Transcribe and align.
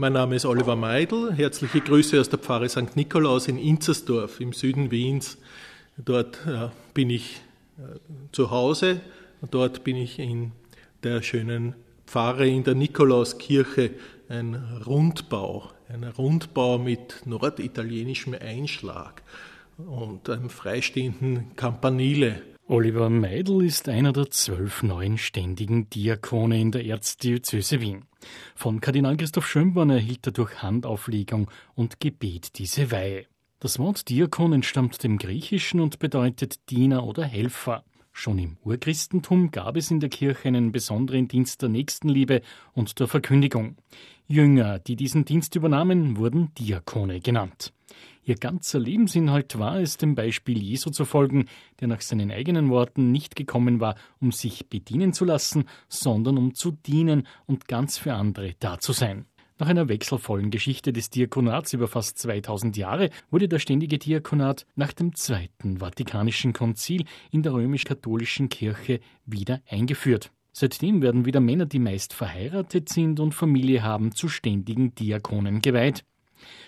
Mein 0.00 0.12
Name 0.12 0.36
ist 0.36 0.46
Oliver 0.46 0.76
Meidl. 0.76 1.32
Herzliche 1.32 1.80
Grüße 1.80 2.20
aus 2.20 2.28
der 2.28 2.38
Pfarre 2.38 2.68
St. 2.68 2.94
Nikolaus 2.94 3.48
in 3.48 3.58
Inzersdorf 3.58 4.38
im 4.38 4.52
Süden 4.52 4.92
Wiens. 4.92 5.38
Dort 5.96 6.38
äh, 6.46 6.68
bin 6.94 7.10
ich 7.10 7.40
äh, 7.78 7.98
zu 8.30 8.52
Hause. 8.52 9.00
Dort 9.50 9.82
bin 9.82 9.96
ich 9.96 10.20
in 10.20 10.52
der 11.02 11.20
schönen 11.22 11.74
Pfarre 12.06 12.46
in 12.46 12.62
der 12.62 12.76
Nikolauskirche, 12.76 13.90
ein 14.28 14.54
Rundbau, 14.86 15.72
ein 15.88 16.04
Rundbau 16.04 16.78
mit 16.78 17.22
norditalienischem 17.24 18.36
Einschlag 18.40 19.24
und 19.78 20.30
einem 20.30 20.48
freistehenden 20.48 21.56
Campanile. 21.56 22.40
Oliver 22.70 23.08
Meidl 23.08 23.64
ist 23.64 23.88
einer 23.88 24.12
der 24.12 24.30
zwölf 24.30 24.82
neuen 24.82 25.16
ständigen 25.16 25.88
Diakone 25.88 26.60
in 26.60 26.70
der 26.70 26.84
Erzdiözese 26.84 27.80
Wien. 27.80 28.04
Von 28.54 28.82
Kardinal 28.82 29.16
Christoph 29.16 29.48
Schönborn 29.48 29.88
erhielt 29.88 30.26
er 30.26 30.32
durch 30.32 30.62
Handauflegung 30.62 31.50
und 31.74 31.98
Gebet 31.98 32.58
diese 32.58 32.90
Weihe. 32.90 33.24
Das 33.58 33.78
Wort 33.78 34.10
Diakon 34.10 34.52
entstammt 34.52 35.02
dem 35.02 35.16
Griechischen 35.16 35.80
und 35.80 35.98
bedeutet 35.98 36.68
Diener 36.68 37.04
oder 37.04 37.24
Helfer. 37.24 37.84
Schon 38.12 38.38
im 38.38 38.58
Urchristentum 38.62 39.50
gab 39.50 39.78
es 39.78 39.90
in 39.90 40.00
der 40.00 40.10
Kirche 40.10 40.48
einen 40.48 40.70
besonderen 40.70 41.26
Dienst 41.26 41.62
der 41.62 41.70
Nächstenliebe 41.70 42.42
und 42.74 43.00
der 43.00 43.08
Verkündigung. 43.08 43.76
Jünger, 44.26 44.78
die 44.78 44.96
diesen 44.96 45.24
Dienst 45.24 45.56
übernahmen, 45.56 46.18
wurden 46.18 46.52
Diakone 46.58 47.20
genannt. 47.20 47.72
Ihr 48.28 48.36
ganzer 48.36 48.78
Lebensinhalt 48.78 49.58
war 49.58 49.80
es, 49.80 49.96
dem 49.96 50.14
Beispiel 50.14 50.62
Jesu 50.62 50.90
zu 50.90 51.06
folgen, 51.06 51.46
der 51.80 51.88
nach 51.88 52.02
seinen 52.02 52.30
eigenen 52.30 52.68
Worten 52.68 53.10
nicht 53.10 53.36
gekommen 53.36 53.80
war, 53.80 53.94
um 54.20 54.32
sich 54.32 54.68
bedienen 54.68 55.14
zu 55.14 55.24
lassen, 55.24 55.64
sondern 55.88 56.36
um 56.36 56.52
zu 56.52 56.72
dienen 56.72 57.26
und 57.46 57.68
ganz 57.68 57.96
für 57.96 58.12
andere 58.12 58.54
da 58.60 58.78
zu 58.80 58.92
sein. 58.92 59.24
Nach 59.58 59.66
einer 59.66 59.88
wechselvollen 59.88 60.50
Geschichte 60.50 60.92
des 60.92 61.08
Diakonats 61.08 61.72
über 61.72 61.88
fast 61.88 62.18
2000 62.18 62.76
Jahre 62.76 63.08
wurde 63.30 63.48
der 63.48 63.60
ständige 63.60 63.96
Diakonat 63.96 64.66
nach 64.76 64.92
dem 64.92 65.14
Zweiten 65.14 65.78
Vatikanischen 65.78 66.52
Konzil 66.52 67.06
in 67.30 67.42
der 67.42 67.54
römisch-katholischen 67.54 68.50
Kirche 68.50 69.00
wieder 69.24 69.62
eingeführt. 69.66 70.32
Seitdem 70.52 71.00
werden 71.00 71.24
wieder 71.24 71.40
Männer, 71.40 71.64
die 71.64 71.78
meist 71.78 72.12
verheiratet 72.12 72.90
sind 72.90 73.20
und 73.20 73.32
Familie 73.32 73.82
haben, 73.82 74.12
zu 74.12 74.28
ständigen 74.28 74.94
Diakonen 74.94 75.62
geweiht. 75.62 76.04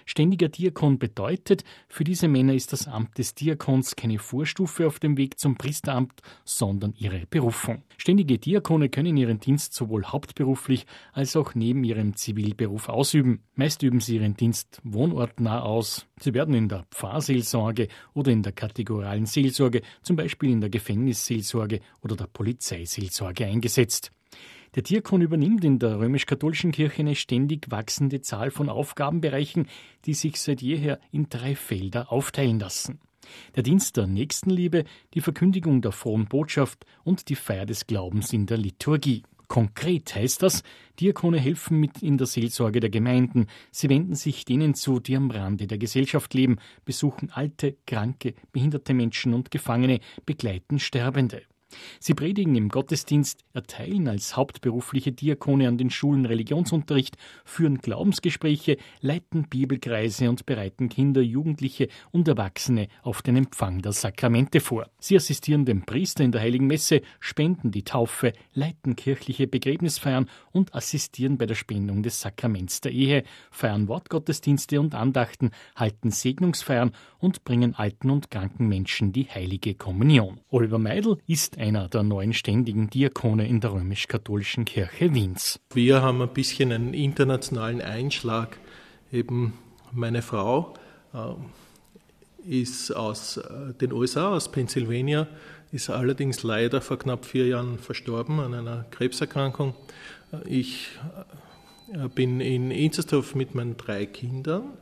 Ständiger 0.06 0.48
Diakon 0.48 0.98
bedeutet, 0.98 1.64
für 1.88 2.04
diese 2.04 2.28
Männer 2.28 2.54
ist 2.54 2.72
das 2.72 2.88
Amt 2.88 3.18
des 3.18 3.34
Diakons 3.34 3.96
keine 3.96 4.18
Vorstufe 4.18 4.86
auf 4.86 4.98
dem 4.98 5.16
Weg 5.16 5.38
zum 5.38 5.56
Priesteramt, 5.56 6.20
sondern 6.44 6.94
ihre 6.96 7.26
Berufung. 7.28 7.82
Ständige 7.96 8.38
Diakone 8.38 8.88
können 8.88 9.16
ihren 9.16 9.40
Dienst 9.40 9.74
sowohl 9.74 10.04
hauptberuflich 10.04 10.86
als 11.12 11.36
auch 11.36 11.54
neben 11.54 11.84
ihrem 11.84 12.16
Zivilberuf 12.16 12.88
ausüben. 12.88 13.42
Meist 13.54 13.82
üben 13.82 14.00
sie 14.00 14.16
ihren 14.16 14.34
Dienst 14.34 14.80
wohnortnah 14.84 15.60
aus. 15.62 16.06
Sie 16.20 16.34
werden 16.34 16.54
in 16.54 16.68
der 16.68 16.86
Pfarrseelsorge 16.90 17.88
oder 18.14 18.32
in 18.32 18.42
der 18.42 18.52
kategoralen 18.52 19.26
Seelsorge, 19.26 19.82
zum 20.02 20.16
Beispiel 20.16 20.50
in 20.50 20.60
der 20.60 20.70
Gefängnisseelsorge 20.70 21.80
oder 22.02 22.16
der 22.16 22.26
Polizeiseelsorge 22.26 23.46
eingesetzt. 23.46 24.12
Der 24.76 24.84
Diakon 24.84 25.20
übernimmt 25.20 25.64
in 25.64 25.80
der 25.80 25.98
römisch-katholischen 25.98 26.70
Kirche 26.70 27.00
eine 27.00 27.16
ständig 27.16 27.70
wachsende 27.70 28.20
Zahl 28.20 28.52
von 28.52 28.68
Aufgabenbereichen, 28.68 29.66
die 30.04 30.14
sich 30.14 30.40
seit 30.40 30.62
jeher 30.62 31.00
in 31.10 31.28
drei 31.28 31.56
Felder 31.56 32.12
aufteilen 32.12 32.60
lassen. 32.60 33.00
Der 33.56 33.64
Dienst 33.64 33.96
der 33.96 34.06
Nächstenliebe, 34.06 34.84
die 35.14 35.20
Verkündigung 35.20 35.82
der 35.82 35.92
frohen 35.92 36.26
Botschaft 36.26 36.86
und 37.02 37.28
die 37.28 37.34
Feier 37.34 37.66
des 37.66 37.86
Glaubens 37.86 38.32
in 38.32 38.46
der 38.46 38.58
Liturgie. 38.58 39.24
Konkret 39.48 40.14
heißt 40.14 40.44
das, 40.44 40.62
Diakone 41.00 41.40
helfen 41.40 41.80
mit 41.80 42.04
in 42.04 42.16
der 42.16 42.28
Seelsorge 42.28 42.78
der 42.78 42.90
Gemeinden. 42.90 43.48
Sie 43.72 43.88
wenden 43.88 44.14
sich 44.14 44.44
denen 44.44 44.74
zu, 44.74 45.00
die 45.00 45.16
am 45.16 45.32
Rande 45.32 45.66
der 45.66 45.78
Gesellschaft 45.78 46.32
leben, 46.34 46.58
besuchen 46.84 47.32
alte, 47.32 47.76
kranke, 47.84 48.34
behinderte 48.52 48.94
Menschen 48.94 49.34
und 49.34 49.50
Gefangene, 49.50 49.98
begleiten 50.24 50.78
Sterbende. 50.78 51.42
Sie 51.98 52.14
predigen 52.14 52.54
im 52.56 52.68
Gottesdienst, 52.68 53.44
erteilen 53.52 54.08
als 54.08 54.36
hauptberufliche 54.36 55.12
Diakone 55.12 55.68
an 55.68 55.78
den 55.78 55.90
Schulen 55.90 56.26
Religionsunterricht, 56.26 57.16
führen 57.44 57.78
Glaubensgespräche, 57.78 58.76
leiten 59.00 59.48
Bibelkreise 59.48 60.28
und 60.28 60.46
bereiten 60.46 60.88
Kinder, 60.88 61.20
Jugendliche 61.20 61.88
und 62.10 62.28
Erwachsene 62.28 62.88
auf 63.02 63.22
den 63.22 63.36
Empfang 63.36 63.82
der 63.82 63.92
Sakramente 63.92 64.60
vor. 64.60 64.88
Sie 64.98 65.16
assistieren 65.16 65.64
dem 65.64 65.82
Priester 65.82 66.24
in 66.24 66.32
der 66.32 66.40
Heiligen 66.40 66.66
Messe, 66.66 67.02
spenden 67.20 67.70
die 67.70 67.84
Taufe, 67.84 68.32
leiten 68.54 68.96
kirchliche 68.96 69.46
Begräbnisfeiern 69.46 70.28
und 70.52 70.74
assistieren 70.74 71.38
bei 71.38 71.46
der 71.46 71.54
Spendung 71.54 72.02
des 72.02 72.20
Sakraments 72.20 72.80
der 72.80 72.92
Ehe, 72.92 73.24
feiern 73.50 73.88
Wortgottesdienste 73.88 74.80
und 74.80 74.94
Andachten, 74.94 75.50
halten 75.76 76.10
Segnungsfeiern 76.10 76.92
und 77.18 77.44
bringen 77.44 77.74
alten 77.74 78.10
und 78.10 78.30
kranken 78.30 78.68
Menschen 78.68 79.12
die 79.12 79.26
heilige 79.26 79.74
Kommunion. 79.74 80.40
Oliver 80.50 80.78
Meidl 80.78 81.18
ist 81.26 81.58
einer 81.60 81.88
der 81.88 82.02
neuen 82.02 82.32
ständigen 82.32 82.88
Diakone 82.88 83.46
in 83.46 83.60
der 83.60 83.72
römisch-katholischen 83.72 84.64
Kirche 84.64 85.14
Wiens. 85.14 85.60
Wir 85.74 86.02
haben 86.02 86.22
ein 86.22 86.32
bisschen 86.32 86.72
einen 86.72 86.94
internationalen 86.94 87.80
Einschlag. 87.82 88.58
Eben 89.12 89.52
meine 89.92 90.22
Frau 90.22 90.74
äh, 91.12 91.18
ist 92.48 92.90
aus 92.92 93.36
äh, 93.36 93.74
den 93.80 93.92
USA, 93.92 94.34
aus 94.34 94.50
Pennsylvania, 94.50 95.28
ist 95.72 95.90
allerdings 95.90 96.42
leider 96.42 96.80
vor 96.80 96.98
knapp 96.98 97.24
vier 97.24 97.46
Jahren 97.46 97.78
verstorben 97.78 98.40
an 98.40 98.54
einer 98.54 98.86
Krebserkrankung. 98.90 99.74
Äh, 100.32 100.48
ich 100.48 100.88
äh, 101.92 102.08
bin 102.08 102.40
in 102.40 102.70
Inzersdorf 102.70 103.34
mit 103.34 103.54
meinen 103.54 103.76
drei 103.76 104.06
Kindern. 104.06 104.72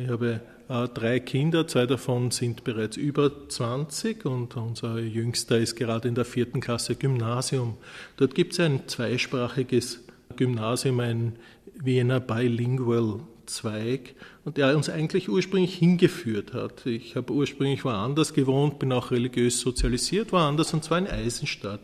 Ich 0.00 0.08
habe 0.08 0.40
drei 0.68 1.20
Kinder, 1.20 1.66
zwei 1.66 1.86
davon 1.86 2.30
sind 2.30 2.64
bereits 2.64 2.96
über 2.96 3.48
20 3.48 4.24
und 4.24 4.56
unser 4.56 4.98
jüngster 4.98 5.58
ist 5.58 5.76
gerade 5.76 6.08
in 6.08 6.14
der 6.14 6.24
vierten 6.24 6.60
Klasse 6.60 6.94
Gymnasium. 6.94 7.76
Dort 8.16 8.34
gibt 8.34 8.52
es 8.52 8.60
ein 8.60 8.88
zweisprachiges 8.88 10.00
Gymnasium, 10.36 11.00
ein 11.00 11.36
Wiener 11.74 12.20
Bilingual 12.20 13.20
Zweig 13.46 14.14
und 14.44 14.56
der 14.56 14.76
uns 14.76 14.88
eigentlich 14.88 15.28
ursprünglich 15.28 15.74
hingeführt 15.74 16.54
hat. 16.54 16.86
Ich 16.86 17.16
habe 17.16 17.32
ursprünglich 17.32 17.84
woanders 17.84 18.34
gewohnt, 18.34 18.78
bin 18.78 18.92
auch 18.92 19.10
religiös 19.10 19.60
sozialisiert 19.60 20.32
woanders 20.32 20.72
und 20.74 20.84
zwar 20.84 20.98
in 20.98 21.06
Eisenstadt, 21.06 21.80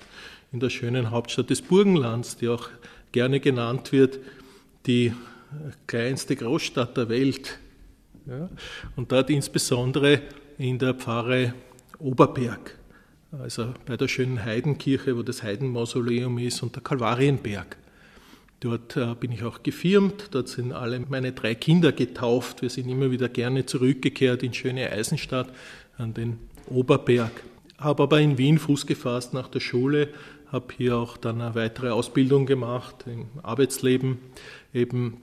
in 0.52 0.60
der 0.60 0.70
schönen 0.70 1.10
Hauptstadt 1.10 1.50
des 1.50 1.62
Burgenlands, 1.62 2.36
die 2.36 2.48
auch 2.48 2.68
gerne 3.12 3.40
genannt 3.40 3.92
wird, 3.92 4.18
die 4.86 5.12
kleinste 5.86 6.36
Großstadt 6.36 6.96
der 6.96 7.08
Welt. 7.08 7.58
Ja? 8.28 8.48
Und 8.96 9.10
dort 9.10 9.30
insbesondere 9.30 10.20
in 10.58 10.78
der 10.78 10.94
Pfarre 10.94 11.54
Oberberg, 11.98 12.78
also 13.32 13.74
bei 13.86 13.96
der 13.96 14.08
schönen 14.08 14.44
Heidenkirche, 14.44 15.16
wo 15.16 15.22
das 15.22 15.42
Heidenmausoleum 15.42 16.38
ist, 16.38 16.62
und 16.62 16.74
der 16.74 16.82
Kalvarienberg. 16.82 17.76
Dort 18.60 18.96
äh, 18.96 19.14
bin 19.14 19.30
ich 19.30 19.44
auch 19.44 19.62
gefirmt, 19.62 20.28
dort 20.32 20.48
sind 20.48 20.72
alle 20.72 21.00
meine 21.08 21.32
drei 21.32 21.54
Kinder 21.54 21.92
getauft. 21.92 22.60
Wir 22.60 22.70
sind 22.70 22.88
immer 22.88 23.10
wieder 23.10 23.28
gerne 23.28 23.66
zurückgekehrt 23.66 24.42
in 24.42 24.52
schöne 24.52 24.90
Eisenstadt 24.90 25.52
an 25.96 26.12
den 26.12 26.38
Oberberg. 26.66 27.30
Habe 27.78 28.02
aber 28.02 28.20
in 28.20 28.36
Wien 28.36 28.58
Fuß 28.58 28.86
gefasst 28.86 29.32
nach 29.32 29.46
der 29.46 29.60
Schule, 29.60 30.08
habe 30.50 30.74
hier 30.76 30.96
auch 30.96 31.16
dann 31.16 31.40
eine 31.40 31.54
weitere 31.54 31.90
Ausbildung 31.90 32.46
gemacht 32.46 33.04
im 33.06 33.26
Arbeitsleben, 33.42 34.18
eben 34.74 35.18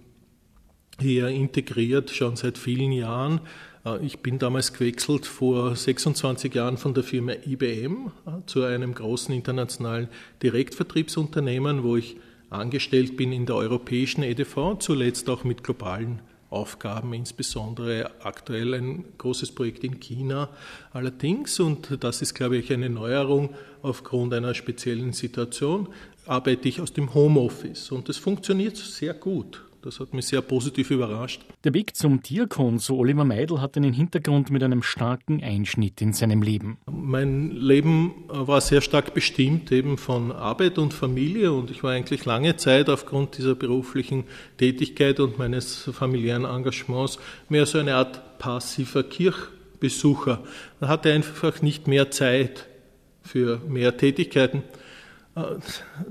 hier 0.99 1.27
integriert, 1.27 2.09
schon 2.09 2.35
seit 2.35 2.57
vielen 2.57 2.91
Jahren. 2.91 3.41
Äh, 3.85 4.05
ich 4.05 4.19
bin 4.19 4.39
damals 4.39 4.73
gewechselt 4.73 5.25
vor 5.25 5.75
26 5.75 6.53
Jahren 6.53 6.77
von 6.77 6.93
der 6.93 7.03
Firma 7.03 7.33
IBM 7.45 8.11
äh, 8.25 8.31
zu 8.45 8.63
einem 8.63 8.93
großen 8.93 9.33
internationalen 9.33 10.09
Direktvertriebsunternehmen, 10.41 11.83
wo 11.83 11.97
ich 11.97 12.17
angestellt 12.49 13.17
bin 13.17 13.31
in 13.31 13.45
der 13.45 13.55
europäischen 13.55 14.23
EDV, 14.23 14.77
zuletzt 14.79 15.29
auch 15.29 15.43
mit 15.43 15.63
globalen 15.63 16.21
Aufgaben, 16.49 17.13
insbesondere 17.13 18.11
aktuell 18.23 18.75
ein 18.75 19.03
großes 19.17 19.51
Projekt 19.53 19.83
in 19.83 19.99
China 19.99 20.49
allerdings, 20.93 21.59
und 21.59 22.03
das 22.03 22.21
ist, 22.21 22.33
glaube 22.33 22.57
ich, 22.57 22.71
eine 22.71 22.89
Neuerung 22.89 23.49
aufgrund 23.81 24.33
einer 24.33 24.53
speziellen 24.53 25.11
Situation, 25.11 25.89
arbeite 26.25 26.69
ich 26.69 26.79
aus 26.79 26.93
dem 26.93 27.13
Homeoffice 27.13 27.91
und 27.91 28.09
das 28.09 28.17
funktioniert 28.17 28.77
sehr 28.77 29.13
gut. 29.13 29.63
Das 29.85 29.99
hat 29.99 30.15
mich 30.15 30.25
sehr 30.25 30.41
positiv 30.41 30.89
überrascht. 30.89 31.45
Der 31.63 31.75
Weg 31.75 31.95
zum 31.95 32.23
Diakon, 32.23 32.79
so 32.79 32.97
Oliver 32.97 33.23
Meidl, 33.23 33.61
hat 33.61 33.77
einen 33.77 33.93
Hintergrund 33.93 34.49
mit 34.49 34.63
einem 34.63 34.81
starken 34.81 35.43
Einschnitt 35.43 36.01
in 36.01 36.11
seinem 36.11 36.41
Leben. 36.41 36.79
Mein 36.91 37.51
Leben 37.51 38.23
war 38.27 38.61
sehr 38.61 38.81
stark 38.81 39.13
bestimmt 39.13 39.71
eben 39.71 39.99
von 39.99 40.31
Arbeit 40.31 40.79
und 40.79 40.91
Familie 40.91 41.53
und 41.53 41.69
ich 41.69 41.83
war 41.83 41.91
eigentlich 41.91 42.25
lange 42.25 42.57
Zeit 42.57 42.89
aufgrund 42.89 43.37
dieser 43.37 43.53
beruflichen 43.53 44.23
Tätigkeit 44.57 45.19
und 45.19 45.37
meines 45.37 45.87
familiären 45.93 46.45
Engagements 46.45 47.19
mehr 47.47 47.67
so 47.67 47.77
eine 47.77 47.93
Art 47.93 48.39
passiver 48.39 49.03
Kirchbesucher. 49.03 50.43
Man 50.79 50.89
hatte 50.89 51.13
einfach 51.13 51.61
nicht 51.61 51.87
mehr 51.87 52.09
Zeit 52.09 52.65
für 53.21 53.61
mehr 53.69 53.95
Tätigkeiten. 53.95 54.63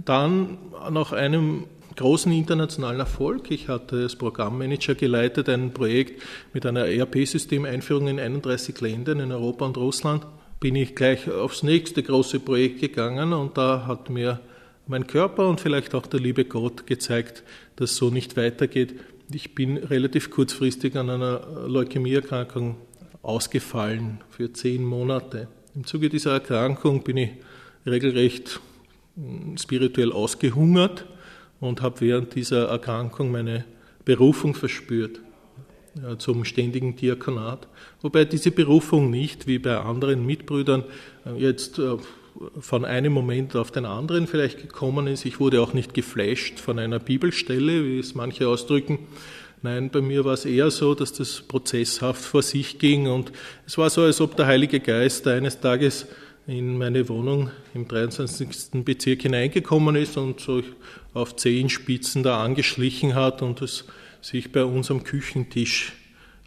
Dann 0.04 0.58
nach 0.90 1.12
einem 1.12 1.64
großen 1.96 2.32
internationalen 2.32 3.00
Erfolg. 3.00 3.50
Ich 3.50 3.68
hatte 3.68 3.96
als 4.02 4.16
Programmmanager 4.16 4.94
geleitet 4.94 5.48
ein 5.48 5.72
Projekt 5.72 6.22
mit 6.52 6.66
einer 6.66 6.86
ERP-Systemeinführung 6.86 8.08
in 8.08 8.20
31 8.20 8.80
Ländern 8.80 9.20
in 9.20 9.32
Europa 9.32 9.64
und 9.66 9.76
Russland. 9.76 10.26
Bin 10.60 10.76
ich 10.76 10.94
gleich 10.94 11.30
aufs 11.30 11.62
nächste 11.62 12.02
große 12.02 12.40
Projekt 12.40 12.80
gegangen 12.80 13.32
und 13.32 13.56
da 13.58 13.86
hat 13.86 14.10
mir 14.10 14.40
mein 14.86 15.06
Körper 15.06 15.48
und 15.48 15.60
vielleicht 15.60 15.94
auch 15.94 16.06
der 16.06 16.20
liebe 16.20 16.44
Gott 16.44 16.86
gezeigt, 16.86 17.42
dass 17.76 17.96
so 17.96 18.10
nicht 18.10 18.36
weitergeht. 18.36 18.94
Ich 19.32 19.54
bin 19.54 19.78
relativ 19.78 20.30
kurzfristig 20.30 20.96
an 20.96 21.10
einer 21.10 21.66
Leukämieerkrankung 21.66 22.76
ausgefallen 23.22 24.20
für 24.30 24.52
zehn 24.52 24.84
Monate. 24.84 25.48
Im 25.74 25.86
Zuge 25.86 26.08
dieser 26.08 26.32
Erkrankung 26.32 27.02
bin 27.02 27.16
ich 27.16 27.30
regelrecht 27.86 28.60
hm, 29.16 29.56
spirituell 29.56 30.12
ausgehungert 30.12 31.06
und 31.60 31.82
habe 31.82 32.00
während 32.00 32.34
dieser 32.34 32.68
Erkrankung 32.68 33.30
meine 33.30 33.64
Berufung 34.04 34.54
verspürt 34.54 35.20
ja, 36.02 36.18
zum 36.18 36.44
ständigen 36.44 36.96
Diakonat. 36.96 37.68
Wobei 38.02 38.24
diese 38.24 38.50
Berufung 38.50 39.10
nicht, 39.10 39.46
wie 39.46 39.58
bei 39.58 39.76
anderen 39.76 40.26
Mitbrüdern, 40.26 40.84
äh, 41.24 41.40
jetzt 41.40 41.78
äh, 41.78 41.96
von 42.58 42.84
einem 42.84 43.12
Moment 43.12 43.54
auf 43.54 43.70
den 43.70 43.84
anderen 43.86 44.26
vielleicht 44.26 44.60
gekommen 44.60 45.06
ist. 45.06 45.24
Ich 45.24 45.38
wurde 45.38 45.62
auch 45.62 45.72
nicht 45.72 45.94
geflasht 45.94 46.58
von 46.58 46.78
einer 46.78 46.98
Bibelstelle, 46.98 47.84
wie 47.84 47.98
es 47.98 48.14
manche 48.14 48.48
ausdrücken. 48.48 48.98
Nein, 49.62 49.88
bei 49.88 50.02
mir 50.02 50.24
war 50.24 50.34
es 50.34 50.44
eher 50.44 50.70
so, 50.70 50.94
dass 50.94 51.12
das 51.12 51.40
prozesshaft 51.40 52.22
vor 52.22 52.42
sich 52.42 52.78
ging 52.78 53.06
und 53.06 53.32
es 53.66 53.78
war 53.78 53.88
so, 53.88 54.02
als 54.02 54.20
ob 54.20 54.36
der 54.36 54.46
Heilige 54.46 54.78
Geist 54.78 55.26
eines 55.26 55.60
Tages 55.60 56.06
in 56.46 56.76
meine 56.76 57.08
Wohnung 57.08 57.50
im 57.72 57.88
23. 57.88 58.84
Bezirk 58.84 59.22
hineingekommen 59.22 59.96
ist 59.96 60.16
und 60.18 60.40
so 60.40 60.62
auf 61.14 61.36
Zehenspitzen 61.36 62.22
da 62.22 62.42
angeschlichen 62.42 63.14
hat 63.14 63.40
und 63.40 63.62
es 63.62 63.84
sich 64.20 64.52
bei 64.52 64.64
uns 64.64 64.90
am 64.90 65.04
Küchentisch 65.04 65.92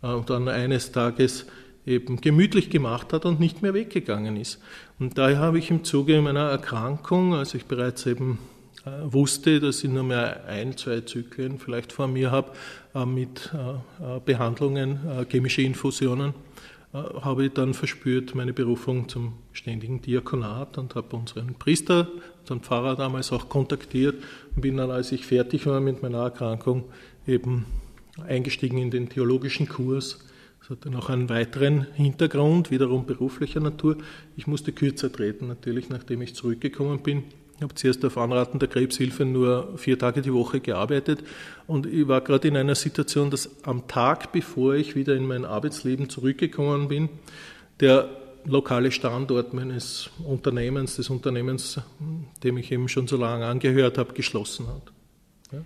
äh, 0.04 0.22
dann 0.26 0.48
eines 0.50 0.92
Tages 0.92 1.48
eben 1.86 2.22
gemütlich 2.22 2.70
gemacht 2.70 3.14
hat 3.14 3.26
und 3.26 3.40
nicht 3.40 3.62
mehr 3.62 3.74
weggegangen 3.74 4.38
ist. 4.38 4.60
Und 5.00 5.18
daher 5.18 5.40
habe 5.40 5.58
ich 5.58 5.72
im 5.72 5.84
Zuge 5.84 6.22
meiner 6.22 6.50
Erkrankung, 6.50 7.34
als 7.34 7.54
ich 7.54 7.66
bereits 7.66 8.06
eben 8.06 8.38
äh, 8.86 8.90
wusste, 9.04 9.60
dass 9.60 9.84
ich 9.84 9.90
nur 9.90 10.04
mehr 10.04 10.46
ein, 10.46 10.78
zwei 10.78 11.02
Zyklen 11.02 11.58
vielleicht 11.58 11.92
vor 11.92 12.08
mir 12.08 12.30
habe, 12.30 12.52
äh, 12.94 13.06
mit 13.06 13.52
Behandlungen, 14.26 15.00
chemische 15.30 15.62
Infusionen, 15.62 16.34
habe 17.22 17.46
ich 17.46 17.54
dann 17.54 17.74
verspürt 17.74 18.36
meine 18.36 18.54
Berufung 18.54 19.10
zum 19.10 19.34
ständigen 19.52 20.02
Diakonat 20.02 20.78
und 20.78 20.96
habe 20.96 21.16
unseren 21.16 21.56
Priester, 21.56 22.08
unseren 22.42 22.62
Pfarrer 22.62 22.96
damals 22.96 23.32
auch 23.32 23.50
kontaktiert 23.50 24.16
und 24.56 24.62
bin 24.62 24.78
dann, 24.78 24.92
als 24.92 25.12
ich 25.12 25.26
fertig 25.26 25.66
war 25.66 25.80
mit 25.80 26.02
meiner 26.02 26.20
Erkrankung, 26.20 26.86
eben 27.26 27.66
eingestiegen 28.28 28.78
in 28.78 28.92
den 28.92 29.10
theologischen 29.10 29.68
Kurs. 29.68 30.26
Es 30.62 30.70
hatte 30.70 30.90
noch 30.90 31.10
einen 31.10 31.30
weiteren 31.30 31.88
Hintergrund, 31.94 32.72
wiederum 32.72 33.06
beruflicher 33.06 33.60
Natur. 33.60 33.98
Ich 34.36 34.48
musste 34.48 34.72
kürzer 34.72 35.12
treten, 35.12 35.48
natürlich, 35.48 35.90
nachdem 35.90 36.22
ich 36.22 36.36
zurückgekommen 36.36 37.00
bin. 37.00 37.24
Ich 37.58 37.64
habe 37.64 37.74
zuerst 37.74 38.06
auf 38.06 38.20
Anraten 38.20 38.60
der 38.60 38.68
Krebshilfe 38.68 39.26
nur 39.26 39.78
vier 39.78 39.98
Tage 39.98 40.22
die 40.22 40.32
Woche 40.32 40.60
gearbeitet 40.60 41.24
und 41.66 41.88
ich 41.88 42.08
war 42.08 42.22
gerade 42.22 42.48
in 42.48 42.56
einer 42.56 42.76
Situation, 42.76 43.32
dass 43.32 43.50
am 43.64 43.88
Tag, 43.88 44.32
bevor 44.32 44.76
ich 44.76 44.96
wieder 44.96 45.16
in 45.16 45.26
mein 45.26 45.44
Arbeitsleben 45.44 46.08
zurückgekommen 46.08 46.88
bin, 46.88 47.10
der 47.80 48.10
lokale 48.46 48.92
Standort 48.92 49.56
meines 49.56 50.12
Unternehmens, 50.24 50.98
des 50.98 51.10
Unternehmens, 51.10 51.82
dem 52.44 52.58
ich 52.58 52.72
eben 52.72 52.88
schon 52.90 53.08
so 53.08 53.18
lange 53.18 53.48
angehört 53.48 53.98
habe, 53.98 54.14
geschlossen 54.14 54.68
hat. 54.68 55.64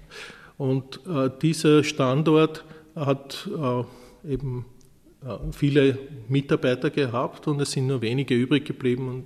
Und 0.58 1.02
äh, 1.08 1.30
dieser 1.42 1.84
Standort 1.84 2.64
hat 2.96 3.50
äh, 3.50 4.32
eben 4.34 4.66
äh, 5.26 5.52
viele 5.52 5.98
Mitarbeiter 6.30 6.90
gehabt 6.90 7.48
und 7.48 7.60
es 7.62 7.72
sind 7.72 7.88
nur 7.88 8.02
wenige 8.02 8.36
übrig 8.36 8.66
geblieben. 8.66 9.08
Und 9.10 9.26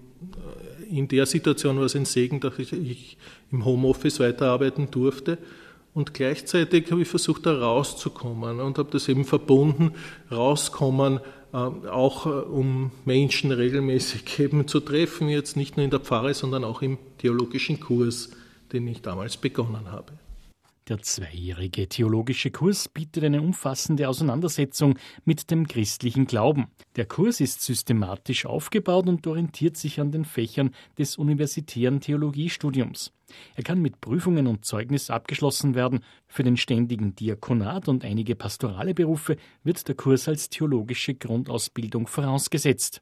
in 0.89 1.07
der 1.07 1.25
Situation 1.25 1.77
war 1.77 1.85
es 1.85 1.95
ein 1.95 2.05
Segen, 2.05 2.39
dass 2.39 2.59
ich, 2.59 2.73
ich 2.73 3.17
im 3.51 3.65
Homeoffice 3.65 4.19
weiterarbeiten 4.19 4.91
durfte. 4.91 5.37
Und 5.93 6.13
gleichzeitig 6.13 6.91
habe 6.91 7.03
ich 7.03 7.07
versucht, 7.07 7.45
da 7.45 7.57
rauszukommen 7.57 8.59
und 8.59 8.77
habe 8.77 8.91
das 8.91 9.07
eben 9.07 9.23
verbunden, 9.23 9.93
rauskommen, 10.29 11.21
äh, 11.53 11.57
auch 11.57 12.25
äh, 12.25 12.29
um 12.29 12.91
Menschen 13.05 13.51
regelmäßig 13.51 14.39
eben 14.39 14.67
zu 14.67 14.81
treffen, 14.81 15.29
jetzt 15.29 15.55
nicht 15.55 15.77
nur 15.77 15.85
in 15.85 15.91
der 15.91 16.01
Pfarre, 16.01 16.33
sondern 16.33 16.65
auch 16.65 16.81
im 16.81 16.97
theologischen 17.17 17.79
Kurs, 17.79 18.31
den 18.73 18.87
ich 18.87 19.01
damals 19.01 19.37
begonnen 19.37 19.91
habe. 19.91 20.11
Der 20.87 21.01
zweijährige 21.01 21.89
theologische 21.89 22.51
Kurs 22.51 22.87
bietet 22.89 23.23
eine 23.23 23.41
umfassende 23.41 24.07
Auseinandersetzung 24.07 24.99
mit 25.23 25.49
dem 25.49 25.67
christlichen 25.67 26.27
Glauben. 26.27 26.67
Der 26.95 27.07
Kurs 27.07 27.41
ist 27.41 27.61
systematisch 27.61 28.45
aufgebaut 28.45 29.07
und 29.07 29.25
orientiert 29.25 29.77
sich 29.77 29.99
an 29.99 30.11
den 30.11 30.25
Fächern 30.25 30.75
des 30.99 31.17
universitären 31.17 32.01
Theologiestudiums. 32.01 33.11
Er 33.55 33.63
kann 33.63 33.81
mit 33.81 33.99
Prüfungen 33.99 34.45
und 34.45 34.63
Zeugnis 34.63 35.09
abgeschlossen 35.09 35.73
werden. 35.73 36.01
Für 36.27 36.43
den 36.43 36.55
ständigen 36.55 37.15
Diakonat 37.15 37.87
und 37.87 38.05
einige 38.05 38.35
pastorale 38.35 38.93
Berufe 38.93 39.37
wird 39.63 39.87
der 39.87 39.95
Kurs 39.95 40.27
als 40.27 40.49
theologische 40.49 41.15
Grundausbildung 41.15 42.05
vorausgesetzt. 42.05 43.01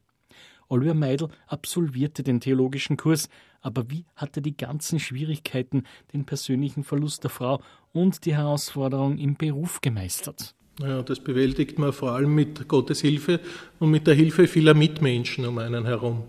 Oliver 0.68 0.94
Meidel 0.94 1.28
absolvierte 1.46 2.22
den 2.22 2.40
theologischen 2.40 2.96
Kurs, 2.96 3.28
aber 3.64 3.90
wie 3.90 4.04
hat 4.14 4.36
er 4.36 4.42
die 4.42 4.56
ganzen 4.56 5.00
Schwierigkeiten, 5.00 5.84
den 6.12 6.24
persönlichen 6.26 6.84
Verlust 6.84 7.24
der 7.24 7.30
Frau 7.30 7.62
und 7.92 8.26
die 8.26 8.36
Herausforderung 8.36 9.16
im 9.18 9.36
Beruf 9.36 9.80
gemeistert? 9.80 10.54
Ja, 10.80 11.02
das 11.02 11.20
bewältigt 11.20 11.78
man 11.78 11.92
vor 11.92 12.12
allem 12.12 12.34
mit 12.34 12.68
Gottes 12.68 13.00
Hilfe 13.00 13.40
und 13.78 13.90
mit 13.90 14.06
der 14.06 14.14
Hilfe 14.14 14.46
vieler 14.48 14.74
Mitmenschen 14.74 15.46
um 15.46 15.58
einen 15.58 15.86
herum. 15.86 16.24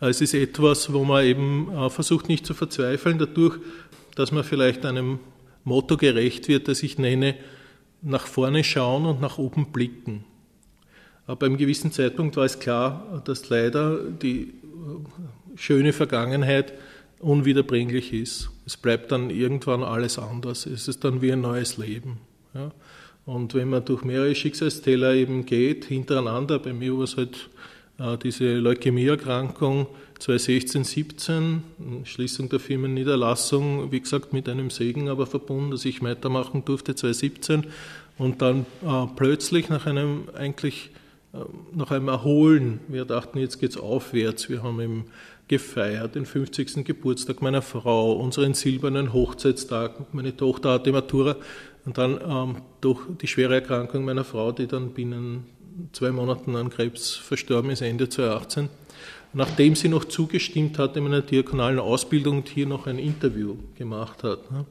Es 0.00 0.20
ist 0.20 0.34
etwas, 0.34 0.92
wo 0.92 1.04
man 1.04 1.24
eben 1.24 1.90
versucht, 1.90 2.28
nicht 2.28 2.44
zu 2.44 2.54
verzweifeln, 2.54 3.18
dadurch, 3.18 3.58
dass 4.16 4.32
man 4.32 4.42
vielleicht 4.42 4.84
einem 4.84 5.20
Motto 5.64 5.96
gerecht 5.96 6.48
wird, 6.48 6.66
das 6.66 6.82
ich 6.82 6.98
nenne, 6.98 7.36
nach 8.02 8.26
vorne 8.26 8.64
schauen 8.64 9.06
und 9.06 9.20
nach 9.20 9.38
oben 9.38 9.70
blicken. 9.70 10.24
Aber 11.26 11.46
einem 11.46 11.56
gewissen 11.56 11.92
Zeitpunkt 11.92 12.36
war 12.36 12.44
es 12.44 12.58
klar, 12.58 13.22
dass 13.24 13.48
leider 13.48 14.02
die 14.10 14.54
schöne 15.56 15.92
Vergangenheit 15.92 16.72
unwiederbringlich 17.18 18.12
ist. 18.12 18.50
Es 18.66 18.76
bleibt 18.76 19.12
dann 19.12 19.30
irgendwann 19.30 19.82
alles 19.82 20.18
anders. 20.18 20.66
Es 20.66 20.88
ist 20.88 21.04
dann 21.04 21.22
wie 21.22 21.32
ein 21.32 21.40
neues 21.40 21.78
Leben. 21.78 22.18
Ja. 22.54 22.72
Und 23.24 23.54
wenn 23.54 23.70
man 23.70 23.84
durch 23.84 24.02
mehrere 24.02 24.34
Schicksalstäler 24.34 25.14
eben 25.14 25.46
geht, 25.46 25.84
hintereinander, 25.84 26.58
bei 26.58 26.72
mir 26.72 26.96
war 26.96 27.04
es 27.04 27.16
halt 27.16 27.48
äh, 27.98 28.18
diese 28.18 28.56
Leukämieerkrankung 28.56 29.86
2016, 30.18 30.84
17, 30.84 31.62
Schließung 32.04 32.48
der 32.48 32.60
Firmenniederlassung, 32.60 33.90
wie 33.90 34.00
gesagt, 34.00 34.32
mit 34.32 34.48
einem 34.48 34.70
Segen 34.70 35.08
aber 35.08 35.26
verbunden, 35.26 35.72
dass 35.72 35.84
ich 35.84 36.02
weitermachen 36.02 36.64
durfte 36.64 36.94
2017 36.94 37.66
und 38.18 38.42
dann 38.42 38.66
äh, 38.84 39.06
plötzlich 39.16 39.68
nach 39.68 39.86
einem 39.86 40.28
eigentlich 40.34 40.90
äh, 41.32 41.38
nach 41.74 41.90
einem 41.90 42.08
Erholen, 42.08 42.80
wir 42.88 43.04
dachten, 43.04 43.38
jetzt 43.38 43.58
geht 43.58 43.70
es 43.70 43.76
aufwärts, 43.76 44.48
wir 44.48 44.62
haben 44.62 44.80
im 44.80 45.04
gefeiert, 45.48 46.14
den 46.14 46.24
50. 46.24 46.84
Geburtstag 46.84 47.42
meiner 47.42 47.62
Frau, 47.62 48.12
unseren 48.12 48.54
silbernen 48.54 49.12
Hochzeitstag. 49.12 50.14
Meine 50.14 50.36
Tochter 50.36 50.72
hatte 50.72 50.92
Matura 50.92 51.36
und 51.84 51.98
dann 51.98 52.20
ähm, 52.26 52.62
durch 52.80 53.00
die 53.20 53.26
schwere 53.26 53.54
Erkrankung 53.54 54.04
meiner 54.04 54.24
Frau, 54.24 54.52
die 54.52 54.66
dann 54.66 54.90
binnen 54.90 55.44
zwei 55.92 56.10
Monaten 56.10 56.54
an 56.56 56.70
Krebs 56.70 57.14
verstorben 57.14 57.70
ist, 57.70 57.82
Ende 57.82 58.08
2018. 58.08 58.68
Nachdem 59.34 59.74
sie 59.74 59.88
noch 59.88 60.04
zugestimmt 60.04 60.78
hat 60.78 60.96
in 60.96 61.04
meiner 61.04 61.22
diakonalen 61.22 61.78
Ausbildung 61.78 62.38
und 62.38 62.48
hier 62.48 62.66
noch 62.66 62.86
ein 62.86 62.98
Interview 62.98 63.56
gemacht 63.76 64.22
hat. 64.24 64.50
Ne. 64.52 64.66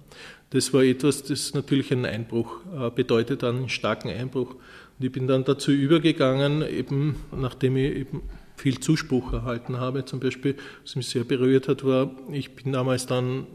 Das 0.52 0.74
war 0.74 0.84
etwas, 0.84 1.24
das 1.24 1.54
natürlich 1.54 1.92
einen 1.92 2.06
Einbruch 2.06 2.58
äh, 2.78 2.92
bedeutet, 2.92 3.44
einen 3.44 3.70
starken 3.70 4.10
Einbruch. 4.10 4.52
Und 4.52 5.06
ich 5.06 5.12
bin 5.12 5.26
dann 5.26 5.46
dazu 5.46 5.72
übergegangen, 5.72 6.62
eben 6.68 7.16
nachdem 7.36 7.78
ich 7.78 7.96
eben 7.96 8.22
viel 8.62 8.80
Zuspruch 8.80 9.34
erhalten 9.34 9.80
habe. 9.80 10.06
Zum 10.06 10.20
Beispiel, 10.20 10.56
was 10.84 10.96
mich 10.96 11.08
sehr 11.08 11.24
berührt 11.24 11.68
hat, 11.68 11.84
war, 11.84 12.12
ich 12.32 12.52
bin 12.56 12.74
damals 12.74 13.08
dann 13.08 13.48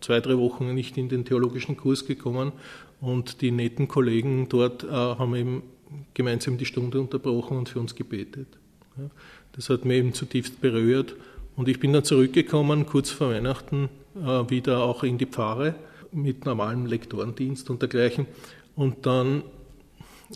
zwei, 0.00 0.20
drei 0.20 0.36
Wochen 0.36 0.74
nicht 0.74 0.96
in 0.96 1.08
den 1.08 1.24
theologischen 1.24 1.76
Kurs 1.76 2.06
gekommen 2.06 2.52
und 3.00 3.40
die 3.40 3.52
netten 3.52 3.86
Kollegen 3.86 4.48
dort 4.48 4.82
äh, 4.82 4.88
haben 4.88 5.34
eben 5.36 5.62
gemeinsam 6.12 6.58
die 6.58 6.66
Stunde 6.66 7.00
unterbrochen 7.00 7.56
und 7.56 7.68
für 7.68 7.78
uns 7.78 7.94
gebetet. 7.94 8.48
Ja, 8.96 9.08
das 9.52 9.70
hat 9.70 9.84
mir 9.84 9.94
eben 9.94 10.12
zutiefst 10.12 10.60
berührt 10.60 11.14
und 11.56 11.68
ich 11.68 11.78
bin 11.78 11.92
dann 11.92 12.04
zurückgekommen, 12.04 12.84
kurz 12.84 13.10
vor 13.10 13.30
Weihnachten, 13.30 13.88
äh, 14.16 14.50
wieder 14.50 14.82
auch 14.82 15.04
in 15.04 15.18
die 15.18 15.26
Pfarre 15.26 15.76
mit 16.10 16.44
normalem 16.46 16.86
Lektorendienst 16.86 17.70
und 17.70 17.80
dergleichen 17.80 18.26
und 18.74 19.06
dann 19.06 19.42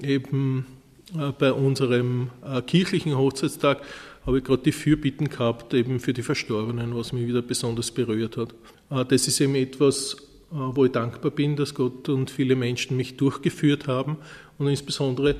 eben 0.00 0.66
äh, 1.14 1.32
bei 1.32 1.52
unserem 1.52 2.30
äh, 2.44 2.62
kirchlichen 2.62 3.16
Hochzeitstag 3.16 3.82
habe 4.26 4.38
ich 4.38 4.44
gerade 4.44 4.62
die 4.62 4.72
Fürbitten 4.72 5.28
gehabt, 5.28 5.74
eben 5.74 6.00
für 6.00 6.12
die 6.12 6.22
Verstorbenen, 6.22 6.94
was 6.94 7.12
mich 7.12 7.26
wieder 7.26 7.42
besonders 7.42 7.90
berührt 7.90 8.36
hat. 8.36 8.54
Äh, 8.90 9.04
das 9.04 9.28
ist 9.28 9.40
eben 9.40 9.54
etwas, 9.54 10.16
wo 10.50 10.84
ich 10.84 10.92
dankbar 10.92 11.30
bin, 11.30 11.56
dass 11.56 11.74
Gott 11.74 12.10
und 12.10 12.30
viele 12.30 12.56
Menschen 12.56 12.96
mich 12.96 13.16
durchgeführt 13.16 13.86
haben 13.86 14.18
und 14.58 14.68
insbesondere 14.68 15.36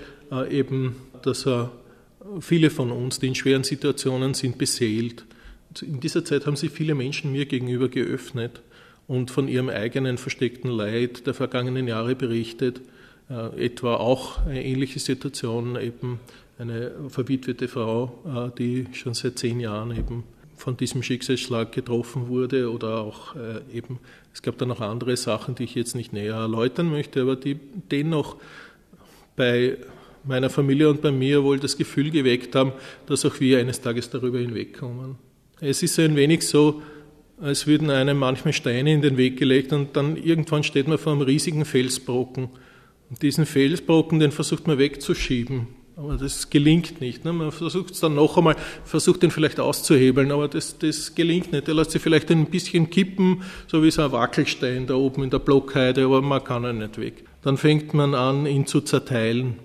eben, 0.50 0.96
dass 1.20 1.46
viele 2.40 2.70
von 2.70 2.90
uns, 2.90 3.18
die 3.18 3.28
in 3.28 3.34
schweren 3.34 3.62
Situationen 3.62 4.32
sind, 4.32 4.56
beseelt. 4.56 5.26
In 5.82 6.00
dieser 6.00 6.24
Zeit 6.24 6.46
haben 6.46 6.56
sich 6.56 6.70
viele 6.70 6.94
Menschen 6.94 7.32
mir 7.32 7.46
gegenüber 7.46 7.88
geöffnet 7.88 8.62
und 9.06 9.30
von 9.30 9.48
ihrem 9.48 9.68
eigenen 9.68 10.18
versteckten 10.18 10.70
Leid 10.70 11.26
der 11.26 11.34
vergangenen 11.34 11.88
Jahre 11.88 12.14
berichtet. 12.14 12.80
Äh, 13.30 13.66
etwa 13.66 13.96
auch 13.96 14.44
eine 14.46 14.64
ähnliche 14.64 14.98
Situation, 14.98 15.76
eben 15.76 16.20
eine 16.58 16.92
verwitwete 17.08 17.68
Frau, 17.68 18.50
äh, 18.52 18.56
die 18.58 18.86
schon 18.92 19.14
seit 19.14 19.38
zehn 19.38 19.60
Jahren 19.60 19.96
eben 19.96 20.24
von 20.56 20.76
diesem 20.76 21.02
Schicksalsschlag 21.02 21.72
getroffen 21.72 22.28
wurde 22.28 22.70
oder 22.70 23.00
auch 23.00 23.34
äh, 23.34 23.76
eben, 23.76 23.98
es 24.32 24.42
gab 24.42 24.58
da 24.58 24.64
noch 24.64 24.80
andere 24.80 25.16
Sachen, 25.16 25.56
die 25.56 25.64
ich 25.64 25.74
jetzt 25.74 25.96
nicht 25.96 26.12
näher 26.12 26.36
erläutern 26.36 26.88
möchte, 26.90 27.22
aber 27.22 27.36
die 27.36 27.58
dennoch 27.90 28.36
bei 29.34 29.76
meiner 30.24 30.50
Familie 30.50 30.88
und 30.88 31.02
bei 31.02 31.10
mir 31.10 31.42
wohl 31.42 31.58
das 31.58 31.76
Gefühl 31.76 32.10
geweckt 32.10 32.54
haben, 32.54 32.72
dass 33.06 33.24
auch 33.24 33.40
wir 33.40 33.58
eines 33.58 33.80
Tages 33.80 34.08
darüber 34.10 34.38
hinwegkommen. 34.38 35.16
Es 35.60 35.82
ist 35.82 35.98
ein 35.98 36.14
wenig 36.14 36.46
so, 36.46 36.82
als 37.40 37.66
würden 37.66 37.90
einem 37.90 38.18
manchmal 38.18 38.52
Steine 38.52 38.92
in 38.92 39.02
den 39.02 39.16
Weg 39.16 39.36
gelegt 39.36 39.72
und 39.72 39.96
dann 39.96 40.16
irgendwann 40.16 40.62
steht 40.62 40.86
man 40.86 40.98
vor 40.98 41.12
einem 41.12 41.22
riesigen 41.22 41.64
Felsbrocken. 41.64 42.50
Und 43.10 43.22
diesen 43.22 43.46
Felsbrocken, 43.46 44.20
den 44.20 44.30
versucht 44.30 44.66
man 44.68 44.78
wegzuschieben. 44.78 45.66
Aber 46.02 46.16
das 46.16 46.50
gelingt 46.50 47.00
nicht. 47.00 47.24
Ne? 47.24 47.32
Man 47.32 47.52
versucht 47.52 47.92
es 47.92 48.00
dann 48.00 48.14
noch 48.16 48.36
einmal, 48.36 48.56
versucht 48.84 49.22
den 49.22 49.30
vielleicht 49.30 49.60
auszuhebeln, 49.60 50.32
aber 50.32 50.48
das, 50.48 50.76
das 50.78 51.14
gelingt 51.14 51.52
nicht. 51.52 51.68
Der 51.68 51.74
lässt 51.74 51.92
sich 51.92 52.02
vielleicht 52.02 52.30
ein 52.30 52.46
bisschen 52.46 52.90
kippen, 52.90 53.42
so 53.68 53.82
wie 53.82 53.90
so 53.90 54.02
ein 54.02 54.10
Wackelstein 54.10 54.86
da 54.86 54.94
oben 54.94 55.22
in 55.24 55.30
der 55.30 55.38
Blockheide, 55.38 56.04
aber 56.04 56.20
man 56.20 56.42
kann 56.42 56.64
ihn 56.64 56.78
nicht 56.78 56.98
weg. 56.98 57.24
Dann 57.42 57.56
fängt 57.56 57.94
man 57.94 58.14
an, 58.14 58.46
ihn 58.46 58.66
zu 58.66 58.80
zerteilen 58.80 59.58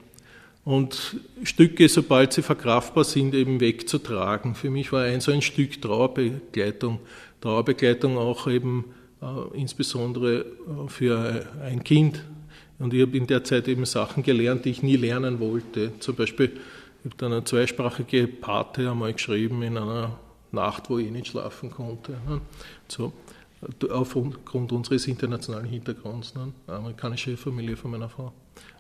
und 0.64 1.16
Stücke, 1.44 1.88
sobald 1.88 2.34
sie 2.34 2.42
verkraftbar 2.42 3.06
sind, 3.06 3.34
eben 3.34 3.62
wegzutragen. 3.62 4.54
Für 4.54 4.70
mich 4.70 4.92
war 4.92 5.04
ein 5.04 5.22
so 5.22 5.32
ein 5.32 5.42
Stück 5.42 5.82
Trauerbegleitung. 5.82 7.00
Trauerbegleitung 7.42 8.18
auch 8.18 8.48
eben 8.48 8.86
äh, 9.22 9.58
insbesondere 9.58 10.40
äh, 10.42 10.46
für 10.90 11.48
ein 11.64 11.84
Kind. 11.84 12.22
Und 12.80 12.94
ich 12.94 13.02
habe 13.02 13.18
in 13.18 13.28
der 13.28 13.44
Zeit 13.44 13.68
eben 13.68 13.86
Sachen 13.86 14.24
gelernt, 14.24 14.66
die 14.66 14.70
ich 14.70 14.84
nie 14.84 14.98
lernen 14.98 15.40
wollte. 15.40 15.94
Zum 16.00 16.16
Beispiel, 16.16 16.52
ich 17.00 17.06
habe 17.06 17.16
dann 17.18 17.34
eine 17.34 17.44
zweisprachige 17.44 18.28
Pate 18.28 18.92
einmal 18.92 19.14
geschrieben 19.14 19.64
in 19.64 19.78
einer 19.78 20.20
Nacht, 20.52 20.90
wo 20.90 20.98
ich 20.98 21.12
nicht 21.12 21.28
schlafen 21.28 21.72
konnte. 21.72 22.14
Ne? 22.28 22.42
So, 22.88 23.14
aufgrund 23.90 24.72
unseres 24.72 25.08
internationalen 25.08 25.66
Hintergrunds, 25.66 26.36
ne? 26.36 26.54
amerikanische 26.68 27.36
Familie 27.38 27.76
von 27.76 27.92
meiner 27.92 28.10
Frau. 28.10 28.32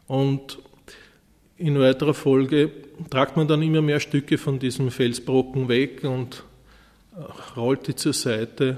Und 0.08 0.60
in 1.58 1.80
weiterer 1.80 2.14
Folge 2.14 2.72
tragt 3.10 3.36
man 3.36 3.48
dann 3.48 3.62
immer 3.64 3.82
mehr 3.82 4.00
Stücke 4.00 4.38
von 4.38 4.60
diesem 4.60 4.92
Felsbrocken 4.92 5.68
weg 5.68 6.04
und 6.04 6.44
äh, 7.16 7.58
rollt 7.60 7.88
die 7.88 7.96
zur 7.96 8.14
Seite. 8.14 8.78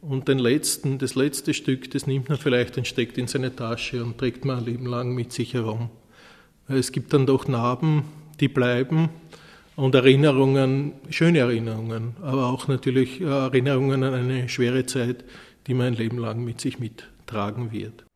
Und 0.00 0.28
den 0.28 0.38
letzten, 0.38 0.98
das 0.98 1.14
letzte 1.16 1.54
Stück, 1.54 1.90
das 1.90 2.06
nimmt 2.06 2.28
man 2.28 2.38
vielleicht 2.38 2.78
und 2.78 2.86
steckt 2.86 3.18
in 3.18 3.26
seine 3.26 3.54
Tasche 3.54 4.04
und 4.04 4.16
trägt 4.18 4.44
man 4.44 4.58
ein 4.58 4.64
Leben 4.64 4.86
lang 4.86 5.14
mit 5.14 5.32
sich 5.32 5.54
herum. 5.54 5.90
Es 6.68 6.92
gibt 6.92 7.12
dann 7.12 7.26
doch 7.26 7.48
Narben, 7.48 8.04
die 8.40 8.48
bleiben 8.48 9.08
und 9.74 9.94
Erinnerungen, 9.94 10.92
schöne 11.10 11.38
Erinnerungen, 11.38 12.14
aber 12.22 12.46
auch 12.46 12.68
natürlich 12.68 13.20
Erinnerungen 13.20 14.04
an 14.04 14.14
eine 14.14 14.48
schwere 14.48 14.86
Zeit, 14.86 15.24
die 15.66 15.74
man 15.74 15.88
ein 15.88 15.94
Leben 15.94 16.18
lang 16.18 16.44
mit 16.44 16.60
sich 16.60 16.78
mittragen 16.78 17.72
wird. 17.72 18.07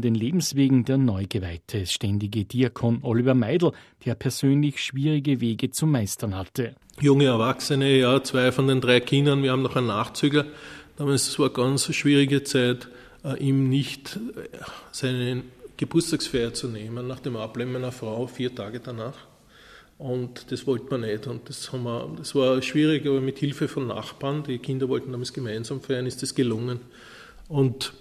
Den 0.00 0.14
Lebenswegen 0.14 0.84
der 0.84 0.98
Neugeweihte, 0.98 1.86
ständige 1.86 2.44
Diakon 2.44 3.00
Oliver 3.02 3.34
Meidel, 3.34 3.72
der 4.04 4.14
persönlich 4.14 4.82
schwierige 4.82 5.40
Wege 5.40 5.70
zu 5.70 5.86
meistern 5.86 6.36
hatte. 6.36 6.74
Junge 7.00 7.26
Erwachsene, 7.26 7.98
ja, 7.98 8.22
zwei 8.22 8.52
von 8.52 8.68
den 8.68 8.80
drei 8.80 9.00
Kindern, 9.00 9.42
wir 9.42 9.52
haben 9.52 9.62
noch 9.62 9.76
einen 9.76 9.86
Nachzügler. 9.86 10.46
Damals 10.96 11.38
war 11.38 11.46
eine 11.46 11.54
ganz 11.54 11.94
schwierige 11.94 12.42
Zeit, 12.42 12.88
äh, 13.24 13.38
ihm 13.38 13.68
nicht 13.68 14.16
äh, 14.16 14.58
seine 14.90 15.44
Geburtstagsfeier 15.76 16.54
zu 16.54 16.68
nehmen, 16.68 17.06
nach 17.06 17.20
dem 17.20 17.36
Ableben 17.36 17.72
meiner 17.72 17.92
Frau, 17.92 18.26
vier 18.26 18.54
Tage 18.54 18.80
danach. 18.80 19.14
Und 19.96 20.52
das 20.52 20.66
wollte 20.66 20.86
man 20.90 21.00
nicht. 21.02 21.26
Und 21.26 21.48
das, 21.48 21.72
haben 21.72 21.84
wir, 21.84 22.08
das 22.16 22.34
war 22.34 22.60
schwierig, 22.62 23.06
aber 23.06 23.20
mit 23.20 23.38
Hilfe 23.38 23.68
von 23.68 23.88
Nachbarn, 23.88 24.44
die 24.44 24.58
Kinder 24.58 24.88
wollten 24.88 25.12
damals 25.12 25.32
gemeinsam 25.32 25.80
feiern, 25.80 26.06
ist 26.06 26.22
das 26.22 26.34
gelungen. 26.34 26.80
Und 27.48 27.92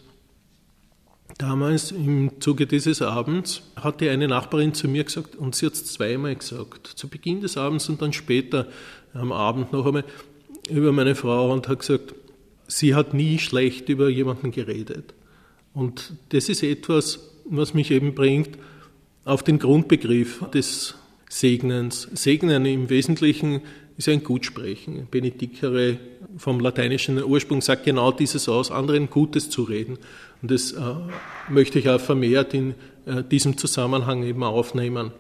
Damals 1.38 1.92
im 1.92 2.32
Zuge 2.40 2.66
dieses 2.66 3.04
Abends 3.04 3.62
hatte 3.76 4.10
eine 4.10 4.28
Nachbarin 4.28 4.74
zu 4.74 4.88
mir 4.88 5.04
gesagt, 5.04 5.36
und 5.36 5.56
sie 5.56 5.68
hat 5.68 5.74
es 5.74 5.86
zweimal 5.86 6.36
gesagt, 6.36 6.88
zu 6.88 7.08
Beginn 7.10 7.42
des 7.42 7.58
Abends 7.58 7.90
und 7.90 8.02
dann 8.02 8.12
später 8.12 8.68
am 9.14 9.32
Abend 9.32 9.72
noch 9.72 9.86
einmal 9.86 10.04
über 10.70 10.92
meine 10.92 11.14
Frau 11.14 11.54
und 11.54 11.68
hat 11.68 11.80
gesagt, 11.80 12.16
sie 12.68 12.96
hat 12.96 13.14
nie 13.14 13.38
schlecht 13.38 13.88
über 13.90 14.10
jemanden 14.10 14.52
geredet. 14.52 15.14
Und 15.74 16.14
das 16.30 16.50
ist 16.50 16.64
etwas, 16.64 17.20
was 17.46 17.76
mich 17.76 17.92
eben 17.92 18.16
bringt 18.16 18.58
auf 19.24 19.44
den 19.44 19.60
Grundbegriff 19.60 20.44
des 20.52 20.96
Segnens. 21.30 22.08
Segnen 22.14 22.66
im 22.66 22.90
Wesentlichen 22.90 23.62
ist 23.98 24.08
ein 24.08 24.24
Gutsprechen. 24.24 25.08
Benedikere 25.10 25.98
vom 26.38 26.60
lateinischen 26.60 27.24
Ursprung 27.24 27.62
sagt 27.62 27.84
genau 27.84 28.12
dieses 28.12 28.48
aus, 28.48 28.72
anderen 28.72 29.10
Gutes 29.10 29.50
zu 29.50 29.64
reden. 29.64 29.98
Und 30.42 30.52
das 30.52 30.72
äh, 30.72 30.82
möchte 31.50 31.80
ich 31.80 31.90
auch 31.90 32.00
vermehrt 32.00 32.54
in 32.54 32.76
äh, 33.06 33.24
diesem 33.24 33.58
Zusammenhang 33.58 34.24
eben 34.24 34.44
aufnehmen. 34.44 35.12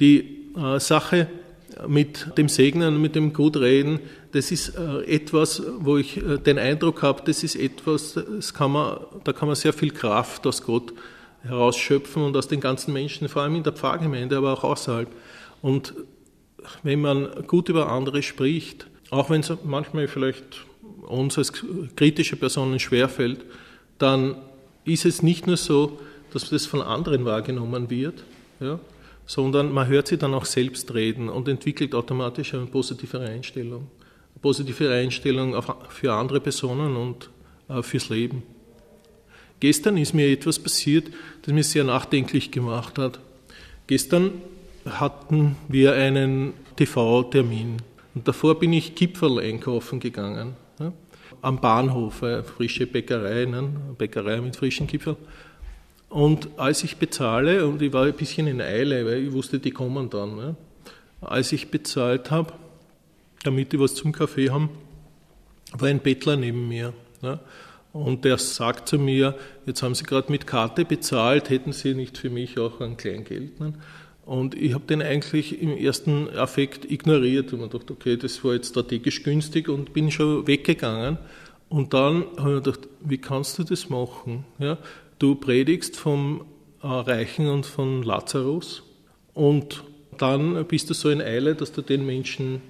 Die 0.00 0.50
äh, 0.56 0.80
Sache 0.80 1.28
mit 1.86 2.38
dem 2.38 2.48
Segnen, 2.48 3.00
mit 3.00 3.14
dem 3.14 3.32
Gutreden, 3.32 4.00
das 4.32 4.50
ist 4.50 4.76
äh, 4.76 5.02
etwas, 5.04 5.62
wo 5.78 5.98
ich 5.98 6.16
äh, 6.16 6.38
den 6.38 6.58
Eindruck 6.58 7.02
habe, 7.02 7.22
das 7.26 7.42
ist 7.42 7.56
etwas, 7.56 8.14
das 8.14 8.54
kann 8.54 8.72
man, 8.72 8.98
da 9.24 9.32
kann 9.32 9.48
man 9.48 9.56
sehr 9.56 9.72
viel 9.72 9.90
Kraft 9.90 10.46
aus 10.46 10.62
Gott 10.62 10.92
herausschöpfen 11.42 12.22
und 12.22 12.36
aus 12.36 12.48
den 12.48 12.60
ganzen 12.60 12.92
Menschen, 12.92 13.28
vor 13.28 13.42
allem 13.42 13.56
in 13.56 13.62
der 13.62 13.72
Pfarrgemeinde, 13.72 14.36
aber 14.36 14.52
auch 14.54 14.64
außerhalb. 14.64 15.08
Und 15.60 15.94
wenn 16.82 17.00
man 17.00 17.46
gut 17.46 17.68
über 17.68 17.90
andere 17.90 18.22
spricht, 18.22 18.86
auch 19.10 19.30
wenn 19.30 19.40
es 19.40 19.52
manchmal 19.64 20.08
vielleicht 20.08 20.64
uns 21.02 21.38
als 21.38 21.52
kritische 21.96 22.36
Personen 22.36 22.78
schwerfällt, 22.80 23.44
dann 23.98 24.36
ist 24.84 25.04
es 25.04 25.22
nicht 25.22 25.46
nur 25.46 25.56
so, 25.56 25.98
dass 26.32 26.50
das 26.50 26.66
von 26.66 26.82
anderen 26.82 27.24
wahrgenommen 27.24 27.90
wird, 27.90 28.24
ja, 28.60 28.80
sondern 29.26 29.72
man 29.72 29.86
hört 29.86 30.08
sie 30.08 30.18
dann 30.18 30.34
auch 30.34 30.44
selbst 30.44 30.92
reden 30.94 31.28
und 31.28 31.48
entwickelt 31.48 31.94
automatisch 31.94 32.54
eine 32.54 32.66
positive 32.66 33.20
Einstellung. 33.20 33.86
Eine 34.34 34.40
positive 34.42 34.90
Einstellung 34.90 35.56
für 35.88 36.12
andere 36.12 36.40
Personen 36.40 36.96
und 36.96 37.30
äh, 37.68 37.82
fürs 37.82 38.08
Leben. 38.08 38.42
Gestern 39.60 39.96
ist 39.96 40.12
mir 40.12 40.28
etwas 40.28 40.58
passiert, 40.58 41.06
das 41.42 41.54
mich 41.54 41.68
sehr 41.68 41.84
nachdenklich 41.84 42.50
gemacht 42.50 42.98
hat. 42.98 43.20
Gestern 43.86 44.32
hatten 44.86 45.56
wir 45.68 45.94
einen 45.94 46.52
TV-Termin 46.76 47.76
und 48.14 48.28
davor 48.28 48.58
bin 48.58 48.72
ich 48.72 48.94
Kipferl 48.94 49.40
einkaufen 49.40 50.00
gegangen. 50.00 50.54
Ja, 50.78 50.92
am 51.42 51.60
Bahnhof, 51.60 52.22
eine 52.22 52.44
frische 52.44 52.86
Bäckerei, 52.86 53.46
ne, 53.46 53.70
Bäckerei 53.98 54.40
mit 54.40 54.56
frischen 54.56 54.86
Kipferl. 54.86 55.16
Und 56.08 56.48
als 56.58 56.84
ich 56.84 56.96
bezahle, 56.96 57.66
und 57.66 57.82
ich 57.82 57.92
war 57.92 58.04
ein 58.04 58.12
bisschen 58.12 58.46
in 58.46 58.60
Eile, 58.60 59.04
weil 59.04 59.24
ich 59.24 59.32
wusste, 59.32 59.58
die 59.58 59.72
kommen 59.72 60.10
dann, 60.10 60.38
ja, 60.38 60.56
als 61.20 61.52
ich 61.52 61.70
bezahlt 61.70 62.30
habe, 62.30 62.52
damit 63.42 63.72
die 63.72 63.80
was 63.80 63.94
zum 63.94 64.12
Kaffee 64.12 64.50
haben, 64.50 64.70
war 65.72 65.88
ein 65.88 65.98
Bettler 65.98 66.36
neben 66.36 66.68
mir. 66.68 66.92
Ja, 67.20 67.40
und 67.92 68.24
der 68.24 68.38
sagt 68.38 68.88
zu 68.88 68.98
mir, 68.98 69.36
jetzt 69.66 69.82
haben 69.82 69.94
Sie 69.94 70.04
gerade 70.04 70.30
mit 70.30 70.46
Karte 70.46 70.84
bezahlt, 70.84 71.50
hätten 71.50 71.72
Sie 71.72 71.94
nicht 71.94 72.18
für 72.18 72.30
mich 72.30 72.58
auch 72.58 72.80
ein 72.80 72.96
Kleingeld? 72.96 73.58
Ne? 73.60 73.74
Und 74.24 74.54
ich 74.54 74.72
habe 74.72 74.84
den 74.86 75.02
eigentlich 75.02 75.60
im 75.60 75.76
ersten 75.76 76.30
Affekt 76.30 76.90
ignoriert 76.90 77.52
und 77.52 77.60
mir 77.60 77.68
gedacht, 77.68 77.90
okay, 77.90 78.16
das 78.16 78.42
war 78.42 78.54
jetzt 78.54 78.70
strategisch 78.70 79.22
günstig 79.22 79.68
und 79.68 79.92
bin 79.92 80.10
schon 80.10 80.46
weggegangen. 80.46 81.18
Und 81.68 81.92
dann 81.92 82.24
habe 82.38 82.38
ich 82.38 82.44
mir 82.44 82.60
gedacht, 82.62 82.88
wie 83.00 83.18
kannst 83.18 83.58
du 83.58 83.64
das 83.64 83.90
machen? 83.90 84.44
Ja? 84.58 84.78
Du 85.18 85.34
predigst 85.34 85.96
vom 85.96 86.46
äh, 86.82 86.86
Reichen 86.86 87.48
und 87.48 87.66
von 87.66 88.02
Lazarus 88.02 88.82
und 89.34 89.84
dann 90.16 90.64
bist 90.66 90.88
du 90.88 90.94
so 90.94 91.10
in 91.10 91.20
Eile, 91.20 91.54
dass 91.54 91.72
du 91.72 91.82
den 91.82 92.06
Menschen 92.06 92.62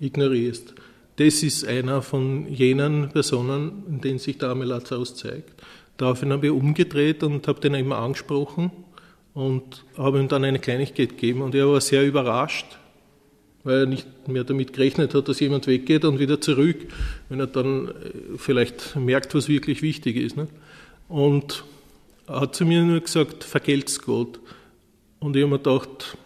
ignorierst. 0.00 0.74
Das 1.16 1.42
ist 1.42 1.66
einer 1.66 2.02
von 2.02 2.48
jenen 2.48 3.10
Personen, 3.10 3.84
in 3.88 4.00
denen 4.00 4.18
sich 4.18 4.38
der 4.38 4.50
arme 4.50 4.64
Lazarus 4.64 5.14
zeigt. 5.14 5.62
Daraufhin 5.96 6.32
habe 6.32 6.46
ich 6.46 6.52
umgedreht 6.52 7.22
und 7.22 7.46
habe 7.46 7.60
den 7.60 7.74
eben 7.74 7.92
angesprochen 7.92 8.72
und 9.34 9.84
habe 9.96 10.18
ihm 10.18 10.28
dann 10.28 10.44
eine 10.44 10.58
Kleinigkeit 10.58 11.10
gegeben 11.10 11.42
und 11.42 11.54
er 11.54 11.68
war 11.68 11.80
sehr 11.80 12.06
überrascht, 12.06 12.66
weil 13.64 13.80
er 13.80 13.86
nicht 13.86 14.28
mehr 14.28 14.44
damit 14.44 14.72
gerechnet 14.72 15.14
hat, 15.14 15.28
dass 15.28 15.40
jemand 15.40 15.66
weggeht 15.66 16.04
und 16.04 16.18
wieder 16.18 16.40
zurück, 16.40 16.76
wenn 17.28 17.40
er 17.40 17.46
dann 17.46 17.88
äh, 17.88 17.92
vielleicht 18.36 18.96
merkt, 18.96 19.34
was 19.34 19.48
wirklich 19.48 19.82
wichtig 19.82 20.16
ist. 20.16 20.36
Ne? 20.36 20.48
Und 21.08 21.64
er 22.26 22.40
hat 22.40 22.54
zu 22.56 22.64
mir 22.64 22.82
nur 22.82 23.00
gesagt, 23.00 23.44
vergelt's 23.44 24.00
Gott. 24.00 24.40
Und 25.20 25.36
ich 25.36 25.42
habe 25.42 25.52
mir 25.52 25.58
gedacht, 25.58 26.16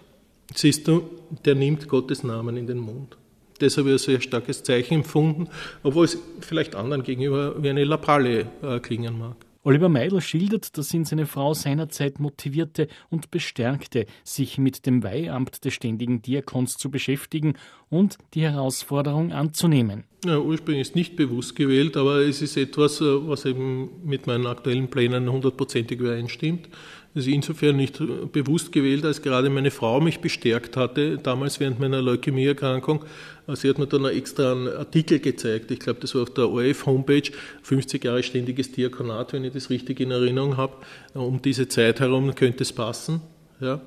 siehst 0.55 0.89
du, 0.89 1.09
der 1.45 1.55
nimmt 1.55 1.89
Gottes 1.89 2.23
Namen 2.23 2.57
in 2.57 2.67
den 2.67 2.79
Mund. 2.79 3.17
Das 3.59 3.77
habe 3.77 3.89
ich 3.89 3.93
als 3.95 4.05
sehr 4.05 4.21
starkes 4.21 4.63
Zeichen 4.63 4.95
empfunden, 4.95 5.49
obwohl 5.83 6.05
es 6.05 6.19
vielleicht 6.41 6.75
anderen 6.75 7.03
gegenüber 7.03 7.63
wie 7.63 7.71
eine 7.71 7.85
Lappalie 7.85 8.47
äh, 8.63 8.81
klingen 8.81 9.19
mag. 9.19 9.37
Oliver 9.67 9.89
Meidl 9.89 10.21
schildert, 10.21 10.79
dass 10.79 10.95
ihn 10.95 11.05
seine 11.05 11.27
Frau 11.27 11.53
seinerzeit 11.53 12.21
motivierte 12.21 12.87
und 13.11 13.33
bestärkte, 13.33 14.07
sich 14.23 14.59
mit 14.59 14.87
dem 14.87 15.03
Weihamt 15.03 15.65
des 15.65 15.75
ständigen 15.75 16.23
Diakons 16.23 16.77
zu 16.77 16.89
beschäftigen 16.89 17.55
und 17.91 18.17
die 18.35 18.43
Herausforderung 18.43 19.33
anzunehmen. 19.33 20.05
Ja, 20.25 20.39
ursprünglich 20.39 20.89
ist 20.89 20.95
nicht 20.95 21.17
bewusst 21.17 21.57
gewählt, 21.57 21.97
aber 21.97 22.21
es 22.21 22.43
ist 22.43 22.57
etwas, 22.57 23.01
äh, 23.01 23.05
was 23.05 23.45
eben 23.45 23.91
mit 24.05 24.29
meinen 24.29 24.47
aktuellen 24.47 24.89
Plänen 24.89 25.29
hundertprozentig 25.29 25.99
übereinstimmt. 25.99 26.69
Es 27.17 27.27
ist 27.27 27.33
insofern 27.33 27.77
nicht 27.77 27.99
bewusst 28.31 28.73
gewählt, 28.73 29.03
als 29.07 29.23
gerade 29.23 29.49
meine 29.49 29.71
Frau 29.71 30.03
mich 30.03 30.21
bestärkt 30.21 30.77
hatte, 30.77 31.17
damals 31.17 31.59
während 31.61 31.81
meiner 31.81 32.03
Leukämieerkrankung. 32.03 33.07
Sie 33.55 33.71
hat 33.71 33.79
mir 33.79 33.87
dann 33.87 34.05
extra 34.05 34.53
einen 34.53 34.69
Artikel 34.69 35.19
gezeigt. 35.21 35.71
Ich 35.71 35.79
glaube, 35.79 35.99
das 36.01 36.15
war 36.15 36.25
auf 36.25 36.35
der 36.35 36.51
ORF-Homepage, 36.51 37.31
50 37.63 38.05
Jahre 38.05 38.23
ständiges 38.23 38.71
Diakonat, 38.71 39.33
wenn 39.33 39.45
ich 39.45 39.55
das 39.55 39.71
richtig 39.71 40.01
in 40.01 40.11
Erinnerung 40.11 40.59
habe. 40.59 40.75
Um 41.15 41.41
diese 41.41 41.69
Zeit 41.69 42.01
herum 42.01 42.35
könnte 42.35 42.65
es 42.65 42.75
passen. 42.75 43.23
Ja. 43.61 43.81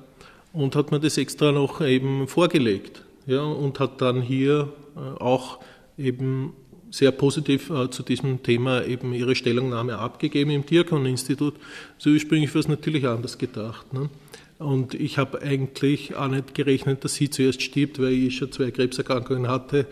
Und 0.52 0.74
hat 0.74 0.90
mir 0.90 0.98
das 0.98 1.16
extra 1.16 1.52
noch 1.52 1.80
eben 1.80 2.26
vorgelegt. 2.26 3.04
Ja, 3.28 3.42
und 3.42 3.78
hat 3.78 4.00
dann 4.00 4.22
hier 4.22 4.72
äh, 4.96 5.22
auch 5.22 5.60
eben 5.96 6.54
sehr 6.90 7.12
positiv 7.12 7.70
äh, 7.70 7.90
zu 7.90 8.02
diesem 8.02 8.42
Thema 8.42 8.84
eben 8.84 9.12
ihre 9.12 9.34
Stellungnahme 9.34 9.98
abgegeben 9.98 10.50
im 10.50 10.66
Diakon-Institut. 10.66 11.54
So 11.98 12.10
ursprünglich 12.10 12.52
war 12.54 12.60
es 12.60 12.68
natürlich 12.68 13.06
anders 13.06 13.38
gedacht. 13.38 13.92
Ne? 13.92 14.10
Und 14.58 14.94
ich 14.94 15.16
habe 15.16 15.40
eigentlich 15.40 16.16
auch 16.16 16.28
nicht 16.28 16.54
gerechnet, 16.54 17.04
dass 17.04 17.14
sie 17.14 17.30
zuerst 17.30 17.62
stirbt, 17.62 17.98
weil 17.98 18.12
ich 18.12 18.36
schon 18.36 18.52
zwei 18.52 18.70
Krebserkrankungen 18.70 19.48
hatte. 19.48 19.86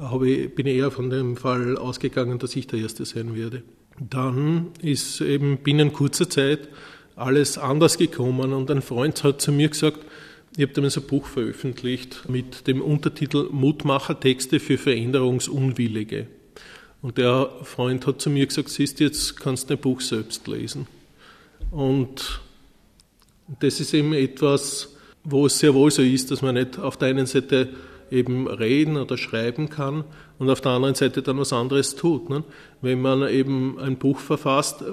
Habe, 0.00 0.48
bin 0.48 0.66
eher 0.66 0.90
von 0.90 1.10
dem 1.10 1.36
Fall 1.36 1.76
ausgegangen, 1.76 2.38
dass 2.38 2.54
ich 2.54 2.66
der 2.66 2.80
Erste 2.80 3.04
sein 3.04 3.34
werde. 3.34 3.62
Dann 3.98 4.68
ist 4.80 5.20
eben 5.20 5.58
binnen 5.58 5.92
kurzer 5.92 6.30
Zeit 6.30 6.68
alles 7.16 7.58
anders 7.58 7.98
gekommen 7.98 8.52
und 8.52 8.70
ein 8.70 8.80
Freund 8.80 9.22
hat 9.22 9.42
zu 9.42 9.52
mir 9.52 9.68
gesagt, 9.68 10.00
ich 10.56 10.62
habe 10.62 10.72
damals 10.72 10.98
ein 10.98 11.04
Buch 11.04 11.26
veröffentlicht 11.26 12.28
mit 12.28 12.66
dem 12.66 12.82
Untertitel 12.82 13.48
Mutmachertexte 13.50 14.60
für 14.60 14.76
Veränderungsunwillige. 14.76 16.26
Und 17.02 17.18
der 17.18 17.50
Freund 17.64 18.06
hat 18.06 18.20
zu 18.20 18.30
mir 18.30 18.46
gesagt, 18.46 18.68
siehst 18.68 19.00
jetzt 19.00 19.38
kannst 19.38 19.68
du 19.68 19.74
ein 19.74 19.80
Buch 19.80 20.00
selbst 20.00 20.46
lesen. 20.46 20.86
Und 21.72 22.40
das 23.60 23.80
ist 23.80 23.92
eben 23.92 24.12
etwas, 24.12 24.94
wo 25.24 25.46
es 25.46 25.58
sehr 25.58 25.74
wohl 25.74 25.90
so 25.90 26.02
ist, 26.02 26.30
dass 26.30 26.42
man 26.42 26.54
nicht 26.54 26.78
auf 26.78 26.96
der 26.96 27.08
einen 27.08 27.26
Seite 27.26 27.70
eben 28.10 28.46
reden 28.46 28.96
oder 28.96 29.16
schreiben 29.16 29.68
kann 29.68 30.04
und 30.38 30.50
auf 30.50 30.60
der 30.60 30.72
anderen 30.72 30.94
Seite 30.94 31.22
dann 31.22 31.38
was 31.38 31.52
anderes 31.52 31.96
tut. 31.96 32.28
Ne? 32.28 32.44
Wenn 32.82 33.00
man 33.00 33.28
eben 33.28 33.78
ein 33.80 33.96
Buch 33.96 34.20
verfasst, 34.20 34.84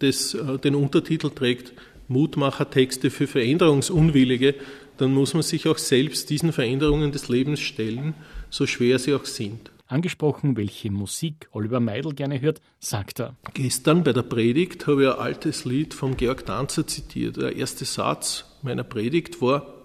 das 0.00 0.34
äh, 0.34 0.58
den 0.58 0.74
Untertitel 0.74 1.30
trägt, 1.30 1.72
Mutmachertexte 2.08 3.10
für 3.10 3.26
Veränderungsunwillige, 3.26 4.54
dann 4.96 5.12
muss 5.12 5.34
man 5.34 5.42
sich 5.42 5.68
auch 5.68 5.78
selbst 5.78 6.30
diesen 6.30 6.52
Veränderungen 6.52 7.12
des 7.12 7.28
Lebens 7.28 7.60
stellen, 7.60 8.14
so 8.50 8.66
schwer 8.66 8.98
sie 8.98 9.14
auch 9.14 9.24
sind. 9.24 9.70
Angesprochen, 9.86 10.56
welche 10.56 10.90
Musik 10.90 11.48
Oliver 11.52 11.80
Meidl 11.80 12.14
gerne 12.14 12.40
hört, 12.40 12.60
sagt 12.80 13.20
er. 13.20 13.36
Gestern 13.52 14.02
bei 14.02 14.12
der 14.12 14.22
Predigt 14.22 14.86
habe 14.86 15.04
ich 15.04 15.08
ein 15.10 15.18
altes 15.18 15.64
Lied 15.64 15.92
von 15.92 16.16
Georg 16.16 16.46
Danzer 16.46 16.86
zitiert. 16.86 17.36
Der 17.36 17.54
erste 17.54 17.84
Satz 17.84 18.46
meiner 18.62 18.84
Predigt 18.84 19.42
war, 19.42 19.84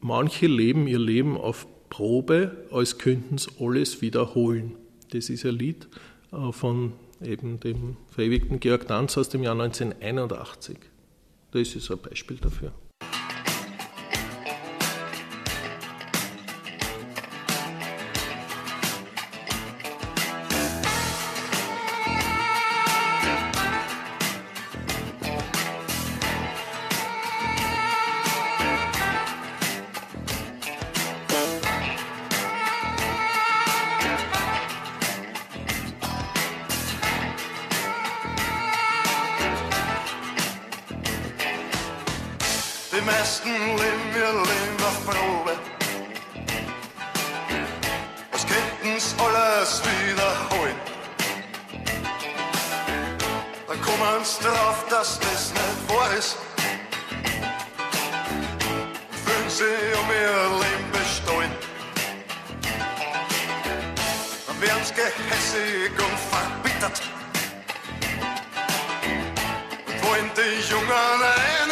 manche 0.00 0.46
leben 0.46 0.86
ihr 0.86 1.00
Leben 1.00 1.36
auf 1.36 1.66
Probe, 1.90 2.66
als 2.70 2.98
könnten 2.98 3.34
es 3.34 3.48
alles 3.60 4.00
wiederholen. 4.00 4.76
Das 5.10 5.28
ist 5.28 5.44
ein 5.44 5.56
Lied 5.56 5.88
äh, 6.32 6.52
von 6.52 6.92
eben 7.20 7.60
dem 7.60 7.96
verewigten 8.08 8.60
Georg 8.60 8.86
Danzer 8.86 9.20
aus 9.20 9.28
dem 9.28 9.42
Jahr 9.42 9.60
1981. 9.60 10.78
Das 11.50 11.74
ist 11.74 11.90
ein 11.90 11.98
Beispiel 11.98 12.36
dafür. 12.36 12.72
Die 42.94 43.00
De 43.00 43.06
mesten 43.06 43.52
lever 43.52 44.32
lever 44.50 44.94
broer. 45.06 45.58
Og 48.32 48.38
skridtens 48.40 49.16
alle 49.20 49.66
svider 49.66 50.32
højt. 50.50 50.76
Der 53.68 53.76
kommer 53.82 54.18
en 54.18 54.24
straf, 54.24 54.78
der 54.90 55.02
slæsne 55.02 55.66
vores. 55.88 56.38
Følg 59.12 59.50
sig 59.50 59.98
om 59.98 60.04
mere 60.06 60.44
lem 60.62 60.92
bestøjen. 60.92 61.52
Og 64.48 64.54
hvem 64.54 64.84
skal 64.84 65.10
have 65.28 65.42
sig 65.50 65.90
umverbittert? 66.04 67.12
Hvor 70.00 70.14
end 70.14 70.30
de 70.36 70.48
jungerne 70.70 71.24
er. 71.24 71.63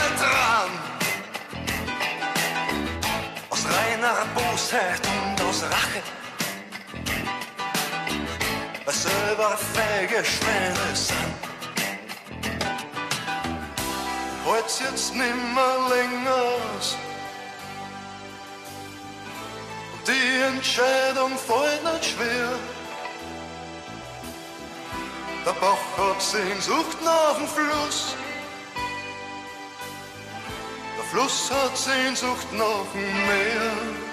Aus 4.13 4.19
Bosheit 4.35 5.01
und 5.07 5.43
aus 5.43 5.63
Rache. 5.63 6.03
Weil 8.85 8.95
selber 8.95 9.57
feige 9.57 10.23
Schweine 10.23 10.95
sind. 10.95 11.17
Halt's 14.45 14.81
jetzt 14.81 15.15
nimmer 15.15 15.89
länger 15.89 16.35
aus. 16.77 16.97
Die 20.07 20.57
Entscheidung 20.57 21.33
fällt 21.39 21.83
nicht 21.85 22.13
schwer. 22.13 22.53
Der 25.47 25.53
Bach 25.53 25.79
hat 25.97 26.21
Sehnsucht 26.21 26.99
nach 27.03 27.37
dem 27.39 27.49
Fluss. 27.49 28.15
Fluss 31.13 31.51
hat 31.51 31.77
Sehnsucht 31.77 32.51
nach 32.55 32.91
dem 32.95 33.03
Meer. 33.03 34.12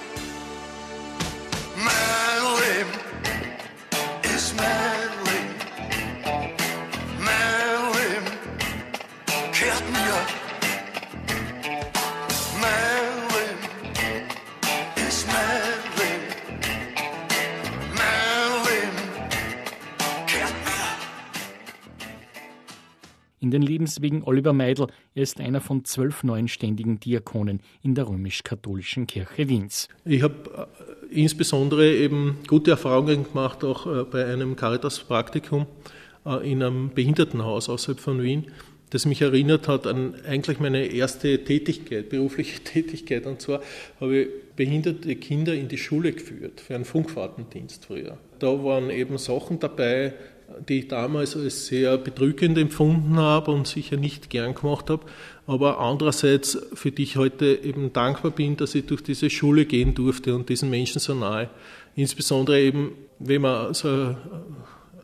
In 23.50 23.62
den 23.62 23.62
Lebenswegen 23.64 24.22
Oliver 24.26 24.54
Meidl, 24.54 24.86
er 25.16 25.24
ist 25.24 25.40
einer 25.40 25.60
von 25.60 25.84
zwölf 25.84 26.24
neunständigen 26.24 27.00
Diakonen 27.00 27.62
in 27.82 27.96
der 27.96 28.08
römisch-katholischen 28.08 29.08
Kirche 29.08 29.50
Wiens. 29.50 29.88
Ich 30.06 30.22
habe 30.22 30.70
äh, 31.12 31.20
insbesondere 31.20 31.92
eben 31.92 32.38
gute 32.46 32.70
Erfahrungen 32.70 33.24
gemacht, 33.24 33.64
auch 33.64 33.88
äh, 33.88 34.04
bei 34.04 34.24
einem 34.24 34.56
Caritas-Praktikum 34.56 35.66
äh, 36.28 36.48
in 36.48 36.62
einem 36.62 36.92
Behindertenhaus 36.94 37.70
außerhalb 37.70 38.00
von 38.00 38.22
Wien, 38.22 38.52
das 38.92 39.08
mich 39.08 39.24
erinnert 39.24 39.68
hat 39.68 39.88
an 39.88 40.14
eigentlich 40.28 40.60
meine 40.60 40.86
erste 40.86 41.44
Tätigkeit, 41.44 42.10
berufliche 42.10 42.60
Tätigkeit. 42.64 43.26
Und 43.26 43.42
zwar 43.42 43.62
habe 44.00 44.16
ich 44.16 44.28
behinderte 44.56 45.16
Kinder 45.16 45.56
in 45.56 45.70
die 45.70 45.80
Schule 45.80 46.12
geführt 46.12 46.62
für 46.62 46.76
einen 46.76 46.86
Funkfahrtendienst 46.86 47.86
früher. 47.86 48.20
Da 48.38 48.64
waren 48.64 48.92
eben 48.92 49.18
Sachen 49.18 49.60
dabei, 49.60 50.14
die 50.68 50.80
ich 50.80 50.88
damals 50.88 51.36
als 51.36 51.68
sehr 51.68 51.98
bedrückend 51.98 52.58
empfunden 52.58 53.18
habe 53.18 53.52
und 53.52 53.68
sicher 53.68 53.98
nicht 53.98 54.30
gern 54.30 54.56
gemacht 54.56 54.90
habe, 54.90 55.06
aber 55.48 55.80
andererseits 55.80 56.58
für 56.74 56.92
die 56.92 57.04
ich 57.04 57.18
heute 57.18 57.60
eben 57.64 57.94
dankbar 57.94 58.32
bin, 58.32 58.58
dass 58.58 58.76
ich 58.76 58.86
durch 58.86 59.02
diese 59.02 59.30
Schule 59.30 59.66
gehen 59.66 59.94
durfte 59.94 60.36
und 60.36 60.50
diesen 60.50 60.70
Menschen 60.70 61.00
so 61.00 61.14
nahe. 61.14 61.50
Insbesondere 61.96 62.60
eben, 62.60 62.92
wenn 63.20 63.42
man 63.42 63.74
so 63.74 63.88
ein, 63.88 64.18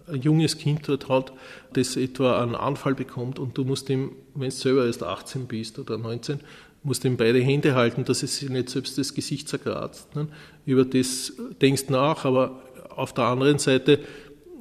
ein 0.07 0.21
junges 0.21 0.57
Kind 0.57 0.87
dort 0.87 1.09
hat, 1.09 1.33
das 1.73 1.95
etwa 1.95 2.41
einen 2.41 2.55
Anfall 2.55 2.95
bekommt 2.95 3.39
und 3.39 3.57
du 3.57 3.63
musst 3.63 3.89
ihm, 3.89 4.11
wenn 4.33 4.49
du 4.49 4.55
selber 4.55 4.85
erst 4.85 5.03
18 5.03 5.47
bist 5.47 5.79
oder 5.79 5.97
19, 5.97 6.39
musst 6.83 7.03
ihm 7.03 7.17
beide 7.17 7.39
Hände 7.39 7.73
halten, 7.73 8.05
dass 8.05 8.21
es 8.21 8.37
sich 8.37 8.49
nicht 8.49 8.69
selbst 8.69 8.97
das 8.97 9.13
Gesicht 9.13 9.49
zerkratzt. 9.49 10.15
Ne? 10.15 10.27
Über 10.65 10.85
das 10.85 11.33
denkst 11.59 11.89
nach, 11.89 12.25
aber 12.25 12.61
auf 12.95 13.13
der 13.13 13.25
anderen 13.25 13.57
Seite 13.57 13.99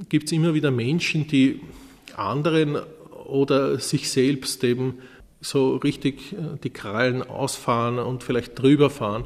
gibt 0.08 0.26
es 0.26 0.32
immer 0.32 0.54
wieder 0.54 0.70
Menschen, 0.70 1.26
die 1.28 1.60
anderen 2.16 2.78
oder 3.26 3.78
sich 3.78 4.10
selbst 4.10 4.62
eben 4.64 4.98
so 5.40 5.76
richtig 5.76 6.32
äh, 6.32 6.58
die 6.62 6.70
Krallen 6.70 7.22
ausfahren 7.22 7.98
und 7.98 8.22
vielleicht 8.22 8.58
drüber 8.60 8.90
fahren. 8.90 9.24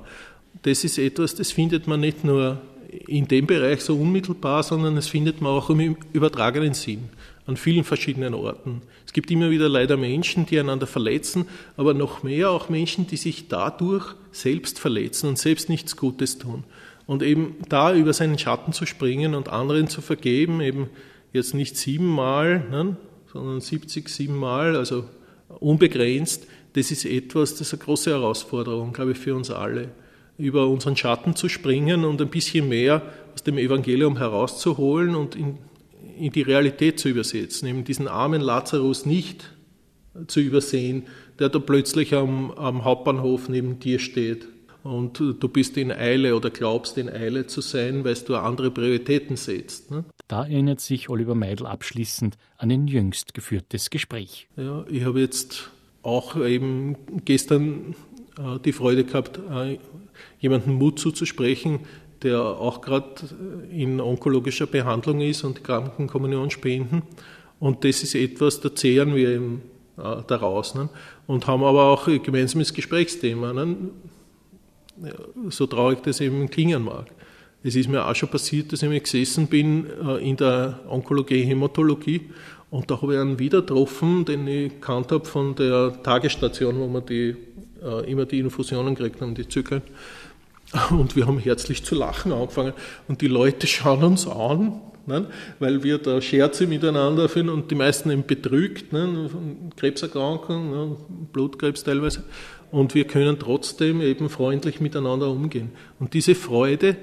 Das 0.62 0.84
ist 0.84 0.98
etwas, 0.98 1.34
das 1.34 1.52
findet 1.52 1.86
man 1.86 2.00
nicht 2.00 2.24
nur 2.24 2.60
in 3.06 3.28
dem 3.28 3.46
Bereich 3.46 3.82
so 3.82 3.96
unmittelbar, 3.96 4.62
sondern 4.62 4.96
das 4.96 5.08
findet 5.08 5.40
man 5.40 5.52
auch 5.52 5.70
im 5.70 5.96
übertragenen 6.12 6.74
Sinn 6.74 7.10
an 7.46 7.56
vielen 7.56 7.84
verschiedenen 7.84 8.34
Orten. 8.34 8.82
Es 9.06 9.12
gibt 9.14 9.30
immer 9.30 9.50
wieder 9.50 9.70
leider 9.70 9.96
Menschen, 9.96 10.44
die 10.44 10.58
einander 10.58 10.86
verletzen, 10.86 11.46
aber 11.78 11.94
noch 11.94 12.22
mehr 12.22 12.50
auch 12.50 12.68
Menschen, 12.68 13.06
die 13.06 13.16
sich 13.16 13.48
dadurch 13.48 14.14
selbst 14.32 14.78
verletzen 14.78 15.28
und 15.30 15.38
selbst 15.38 15.70
nichts 15.70 15.96
Gutes 15.96 16.38
tun. 16.38 16.64
Und 17.08 17.22
eben 17.22 17.56
da 17.70 17.94
über 17.94 18.12
seinen 18.12 18.38
Schatten 18.38 18.74
zu 18.74 18.84
springen 18.84 19.34
und 19.34 19.48
anderen 19.48 19.88
zu 19.88 20.02
vergeben, 20.02 20.60
eben 20.60 20.90
jetzt 21.32 21.54
nicht 21.54 21.78
siebenmal, 21.78 22.68
ne, 22.70 22.98
sondern 23.32 23.62
70, 23.62 24.10
siebenmal, 24.10 24.76
also 24.76 25.06
unbegrenzt, 25.58 26.46
das 26.74 26.90
ist 26.90 27.06
etwas, 27.06 27.52
das 27.52 27.68
ist 27.68 27.72
eine 27.72 27.82
große 27.82 28.10
Herausforderung, 28.10 28.92
glaube 28.92 29.12
ich, 29.12 29.18
für 29.18 29.34
uns 29.34 29.50
alle. 29.50 29.88
Über 30.36 30.68
unseren 30.68 30.96
Schatten 30.96 31.34
zu 31.34 31.48
springen 31.48 32.04
und 32.04 32.20
ein 32.20 32.28
bisschen 32.28 32.68
mehr 32.68 33.00
aus 33.32 33.42
dem 33.42 33.56
Evangelium 33.56 34.18
herauszuholen 34.18 35.14
und 35.14 35.34
in, 35.34 35.56
in 36.18 36.30
die 36.30 36.42
Realität 36.42 37.00
zu 37.00 37.08
übersetzen, 37.08 37.68
eben 37.68 37.84
diesen 37.84 38.06
armen 38.06 38.42
Lazarus 38.42 39.06
nicht 39.06 39.50
zu 40.26 40.40
übersehen, 40.40 41.06
der 41.38 41.48
da 41.48 41.58
plötzlich 41.58 42.12
am, 42.12 42.50
am 42.50 42.84
Hauptbahnhof 42.84 43.48
neben 43.48 43.78
dir 43.80 43.98
steht 43.98 44.46
und 44.82 45.18
du 45.18 45.48
bist 45.48 45.76
in 45.76 45.90
Eile 45.90 46.36
oder 46.36 46.50
glaubst 46.50 46.98
in 46.98 47.08
Eile 47.08 47.46
zu 47.46 47.60
sein, 47.60 48.04
weil 48.04 48.14
du 48.14 48.36
andere 48.36 48.70
Prioritäten 48.70 49.36
setzt. 49.36 49.90
Ne? 49.90 50.04
Da 50.28 50.44
erinnert 50.44 50.80
sich 50.80 51.08
Oliver 51.08 51.34
Meidl 51.34 51.66
abschließend 51.66 52.36
an 52.56 52.70
ein 52.70 52.86
jüngst 52.86 53.34
geführtes 53.34 53.90
Gespräch. 53.90 54.48
Ja, 54.56 54.84
ich 54.88 55.04
habe 55.04 55.20
jetzt 55.20 55.70
auch 56.02 56.36
eben 56.36 56.96
gestern 57.24 57.94
äh, 58.38 58.58
die 58.64 58.72
Freude 58.72 59.04
gehabt, 59.04 59.38
äh, 59.50 59.78
jemandem 60.38 60.74
Mut 60.74 60.98
zuzusprechen, 60.98 61.80
der 62.22 62.40
auch 62.40 62.80
gerade 62.80 63.14
in 63.70 64.00
onkologischer 64.00 64.66
Behandlung 64.66 65.20
ist 65.20 65.44
und 65.44 65.62
Krankenkommunion 65.62 66.50
spenden. 66.50 67.02
Und 67.60 67.84
das 67.84 68.02
ist 68.02 68.14
etwas, 68.14 68.60
da 68.60 68.74
zehren 68.74 69.14
wir 69.14 69.28
eben 69.30 69.62
äh, 69.96 70.22
daraus. 70.26 70.74
Ne? 70.74 70.88
Und 71.26 71.46
haben 71.46 71.64
aber 71.64 71.84
auch 71.84 72.06
ein 72.08 72.22
gemeinsames 72.22 72.72
Gesprächsthema. 72.74 73.52
Ne? 73.52 73.76
So 75.50 75.66
traurig 75.66 76.02
das 76.02 76.20
eben 76.20 76.48
klingen 76.48 76.84
mag. 76.84 77.06
Es 77.62 77.74
ist 77.74 77.88
mir 77.88 78.06
auch 78.06 78.14
schon 78.14 78.28
passiert, 78.28 78.72
dass 78.72 78.82
ich 78.82 79.02
gesessen 79.02 79.48
bin 79.48 79.86
äh, 80.06 80.28
in 80.28 80.36
der 80.36 80.80
Onkologie, 80.88 81.42
Hämatologie 81.42 82.30
und 82.70 82.90
da 82.90 83.00
habe 83.00 83.14
ich 83.14 83.20
einen 83.20 83.38
wieder 83.38 83.62
getroffen, 83.62 84.24
den 84.24 84.46
ich 84.46 84.80
kannt 84.80 85.10
habe 85.10 85.24
von 85.24 85.54
der 85.54 86.02
Tagesstation, 86.02 86.78
wo 86.78 86.88
wir 86.88 87.00
die, 87.00 87.36
äh, 87.82 88.10
immer 88.10 88.26
die 88.26 88.40
Infusionen 88.40 88.94
gekriegt 88.94 89.20
haben, 89.20 89.34
die 89.34 89.48
Zyklen. 89.48 89.82
Und 90.90 91.16
wir 91.16 91.26
haben 91.26 91.38
herzlich 91.38 91.82
zu 91.82 91.94
lachen 91.94 92.30
angefangen. 92.30 92.74
Und 93.08 93.22
die 93.22 93.28
Leute 93.28 93.66
schauen 93.66 94.04
uns 94.04 94.26
an, 94.26 94.80
ne, 95.06 95.26
weil 95.58 95.82
wir 95.82 95.96
da 95.96 96.20
Scherze 96.20 96.66
miteinander 96.66 97.30
finden 97.30 97.52
und 97.52 97.70
die 97.70 97.74
meisten 97.74 98.10
eben 98.10 98.26
betrügt, 98.26 98.92
ne, 98.92 99.30
Krebserkrankungen, 99.76 100.70
ne, 100.70 100.96
Blutkrebs 101.32 101.84
teilweise 101.84 102.22
und 102.70 102.94
wir 102.94 103.04
können 103.04 103.38
trotzdem 103.38 104.00
eben 104.00 104.28
freundlich 104.28 104.80
miteinander 104.80 105.28
umgehen. 105.28 105.70
Und 105.98 106.14
diese 106.14 106.34
Freude, 106.34 106.96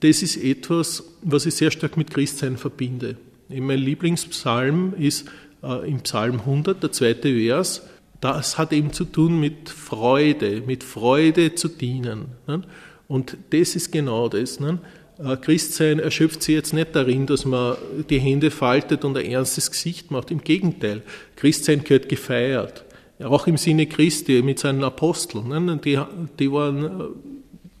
das 0.00 0.22
ist 0.22 0.42
etwas, 0.42 1.04
was 1.22 1.46
ich 1.46 1.54
sehr 1.54 1.70
stark 1.70 1.96
mit 1.96 2.10
Christsein 2.10 2.56
verbinde. 2.56 3.16
Mein 3.48 3.78
Lieblingspsalm 3.78 4.94
ist 4.98 5.28
äh, 5.62 5.88
im 5.88 6.00
Psalm 6.00 6.40
100, 6.40 6.82
der 6.82 6.92
zweite 6.92 7.34
Vers. 7.34 7.82
Das 8.20 8.56
hat 8.56 8.72
eben 8.72 8.92
zu 8.92 9.04
tun 9.04 9.38
mit 9.38 9.68
Freude, 9.68 10.62
mit 10.62 10.84
Freude 10.84 11.54
zu 11.54 11.68
dienen. 11.68 12.26
Ne? 12.46 12.62
Und 13.08 13.36
das 13.50 13.76
ist 13.76 13.92
genau 13.92 14.28
das. 14.28 14.58
Ne? 14.58 14.78
Äh, 15.18 15.36
Christsein 15.36 15.98
erschöpft 15.98 16.42
sich 16.42 16.54
jetzt 16.54 16.72
nicht 16.72 16.96
darin, 16.96 17.26
dass 17.26 17.44
man 17.44 17.76
die 18.08 18.18
Hände 18.20 18.50
faltet 18.50 19.04
und 19.04 19.16
ein 19.18 19.26
ernstes 19.26 19.70
Gesicht 19.70 20.10
macht. 20.10 20.30
Im 20.30 20.42
Gegenteil, 20.42 21.02
Christsein 21.36 21.84
gehört 21.84 22.08
gefeiert 22.08 22.84
auch 23.24 23.46
im 23.46 23.56
Sinne 23.56 23.86
Christi 23.86 24.42
mit 24.42 24.58
seinen 24.58 24.84
Aposteln. 24.84 25.48
Ne? 25.48 25.80
Die, 25.84 25.98
die 26.38 26.52
waren 26.52 26.84
äh, 26.84 27.04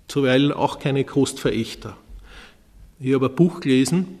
zuweilen 0.08 0.52
auch 0.52 0.78
keine 0.78 1.04
Kostverächter. 1.04 1.96
Ich 3.00 3.14
habe 3.14 3.28
ein 3.28 3.34
Buch 3.34 3.60
gelesen, 3.60 4.18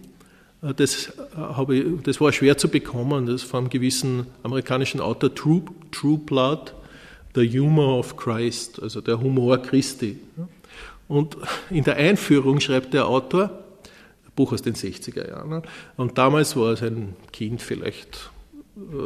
äh, 0.62 0.74
das, 0.74 1.08
äh, 1.08 1.36
habe 1.36 1.76
ich, 1.76 2.02
das 2.02 2.20
war 2.20 2.32
schwer 2.32 2.56
zu 2.56 2.68
bekommen, 2.68 3.26
das 3.26 3.42
von 3.42 3.60
einem 3.60 3.70
gewissen 3.70 4.26
amerikanischen 4.42 5.00
Autor 5.00 5.34
True, 5.34 5.62
True 5.90 6.18
Blood, 6.18 6.74
The 7.34 7.48
Humor 7.58 7.98
of 7.98 8.16
Christ, 8.16 8.80
also 8.82 9.00
der 9.00 9.20
Humor 9.20 9.58
Christi. 9.58 10.18
Und 11.08 11.36
in 11.70 11.84
der 11.84 11.96
Einführung 11.96 12.60
schreibt 12.60 12.94
der 12.94 13.06
Autor, 13.06 13.58
Buch 14.34 14.52
aus 14.52 14.62
den 14.62 14.74
60er 14.74 15.28
Jahren, 15.28 15.62
und 15.96 16.16
damals 16.16 16.56
war 16.56 16.72
es 16.72 16.82
ein 16.82 17.14
Kind 17.32 17.60
vielleicht 17.60 18.30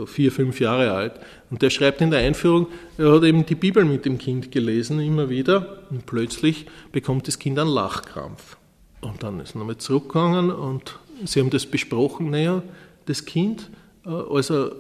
vier, 0.07 0.31
fünf 0.31 0.61
Jahre 0.61 0.93
alt. 0.93 1.15
Und 1.51 1.63
der 1.63 1.71
schreibt 1.71 2.01
in 2.01 2.11
der 2.11 2.21
Einführung, 2.21 2.69
er 2.99 3.13
hat 3.13 3.25
eben 3.25 3.45
die 3.45 3.55
Bibel 3.55 3.85
mit 3.85 4.05
dem 4.05 4.19
Kind 4.19 4.53
gelesen, 4.53 5.01
immer 5.01 5.29
wieder, 5.29 5.83
und 5.91 6.07
plötzlich 6.07 6.67
bekommt 6.93 7.27
das 7.27 7.39
Kind 7.39 7.59
einen 7.59 7.71
Lachkrampf. 7.71 8.57
Und 9.01 9.23
dann 9.23 9.41
ist 9.41 9.55
er 9.55 9.59
nochmal 9.59 9.79
zurückgegangen 9.79 10.51
und 10.51 10.99
Sie 11.25 11.41
haben 11.41 11.51
das 11.51 11.65
besprochen, 11.65 12.31
naja, 12.31 12.63
das 13.07 13.25
Kind, 13.25 13.71
äh, 14.05 14.11
als 14.11 14.51
er 14.51 14.67
äh, 14.67 14.73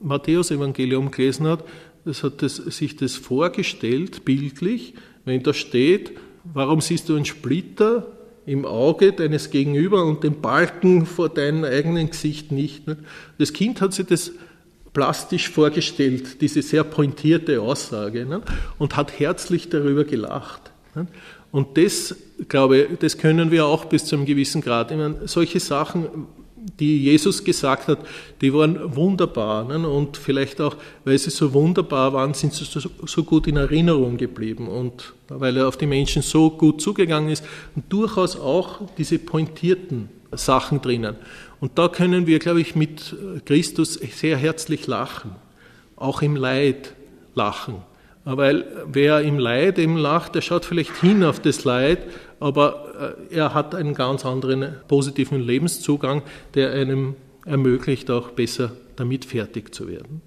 Matthäus-Evangelium 0.00 1.10
gelesen 1.10 1.46
hat, 1.46 1.64
das 2.04 2.22
hat 2.22 2.42
das, 2.42 2.56
sich 2.56 2.96
das 2.96 3.16
vorgestellt, 3.16 4.24
bildlich, 4.24 4.94
wenn 5.24 5.42
da 5.42 5.52
steht, 5.54 6.12
warum 6.44 6.80
siehst 6.80 7.08
du 7.08 7.16
einen 7.16 7.24
Splitter 7.24 8.06
im 8.46 8.64
Auge 8.64 9.12
deines 9.12 9.50
Gegenüber 9.50 10.04
und 10.04 10.22
den 10.22 10.40
Balken 10.40 11.06
vor 11.06 11.28
deinem 11.28 11.64
eigenen 11.64 12.10
Gesicht 12.10 12.52
nicht. 12.52 12.86
Ne? 12.86 12.96
Das 13.38 13.52
Kind 13.52 13.80
hat 13.80 13.94
sich 13.94 14.06
das 14.06 14.32
plastisch 14.92 15.50
vorgestellt, 15.50 16.40
diese 16.40 16.62
sehr 16.62 16.84
pointierte 16.84 17.60
Aussage, 17.60 18.26
ne? 18.26 18.42
und 18.78 18.96
hat 18.96 19.18
herzlich 19.18 19.68
darüber 19.68 20.04
gelacht. 20.04 20.70
Ne? 20.94 21.06
Und 21.50 21.78
das, 21.78 22.16
glaube 22.48 22.78
ich, 22.78 22.98
das 22.98 23.18
können 23.18 23.50
wir 23.50 23.66
auch 23.66 23.86
bis 23.86 24.04
zu 24.04 24.16
einem 24.16 24.26
gewissen 24.26 24.60
Grad. 24.60 24.90
Ich 24.90 24.96
meine, 24.96 25.26
solche 25.26 25.60
Sachen 25.60 26.26
die 26.78 27.04
Jesus 27.04 27.44
gesagt 27.44 27.88
hat, 27.88 27.98
die 28.40 28.52
waren 28.52 28.96
wunderbar. 28.96 29.64
Ne? 29.64 29.88
Und 29.88 30.16
vielleicht 30.16 30.60
auch, 30.60 30.76
weil 31.04 31.18
sie 31.18 31.30
so 31.30 31.52
wunderbar 31.52 32.12
waren, 32.12 32.34
sind 32.34 32.54
sie 32.54 32.64
so, 32.64 32.80
so, 33.04 33.24
gut 33.24 33.46
in 33.46 33.56
Erinnerung 33.56 34.16
geblieben. 34.16 34.68
Und 34.68 35.12
weil 35.28 35.56
er 35.56 35.68
auf 35.68 35.76
die 35.76 35.86
Menschen 35.86 36.22
so 36.22 36.50
gut 36.50 36.80
zugegangen 36.80 37.30
ist. 37.30 37.44
Und 37.74 37.92
durchaus 37.92 38.36
auch 38.36 38.80
diese 38.96 39.18
pointierten 39.18 40.08
Sachen 40.32 40.80
drinnen. 40.80 41.16
Und 41.60 41.78
da 41.78 41.88
können 41.88 42.26
wir, 42.26 42.38
glaube 42.38 42.60
ich, 42.60 42.74
mit 42.74 43.14
Christus 43.44 43.94
sehr 43.94 44.36
herzlich 44.36 44.86
lachen. 44.86 45.32
Auch 45.96 46.22
im 46.22 46.36
Leid 46.36 46.94
lachen. 47.34 47.76
Weil 48.24 48.64
wer 48.86 49.20
im 49.20 49.38
Leid 49.38 49.78
eben 49.78 49.96
lacht, 49.98 50.34
der 50.34 50.40
schaut 50.40 50.64
vielleicht 50.64 50.96
hin 50.96 51.22
auf 51.24 51.40
das 51.40 51.64
Leid, 51.64 51.98
aber 52.40 53.16
äh, 53.30 53.34
er 53.34 53.52
hat 53.52 53.74
einen 53.74 53.94
ganz 53.94 54.24
anderen 54.24 54.76
positiven 54.88 55.40
Lebenszugang, 55.40 56.22
der 56.54 56.72
einem 56.72 57.16
ermöglicht, 57.44 58.10
auch 58.10 58.30
besser 58.30 58.72
damit 58.96 59.26
fertig 59.26 59.74
zu 59.74 59.88
werden. 59.88 60.22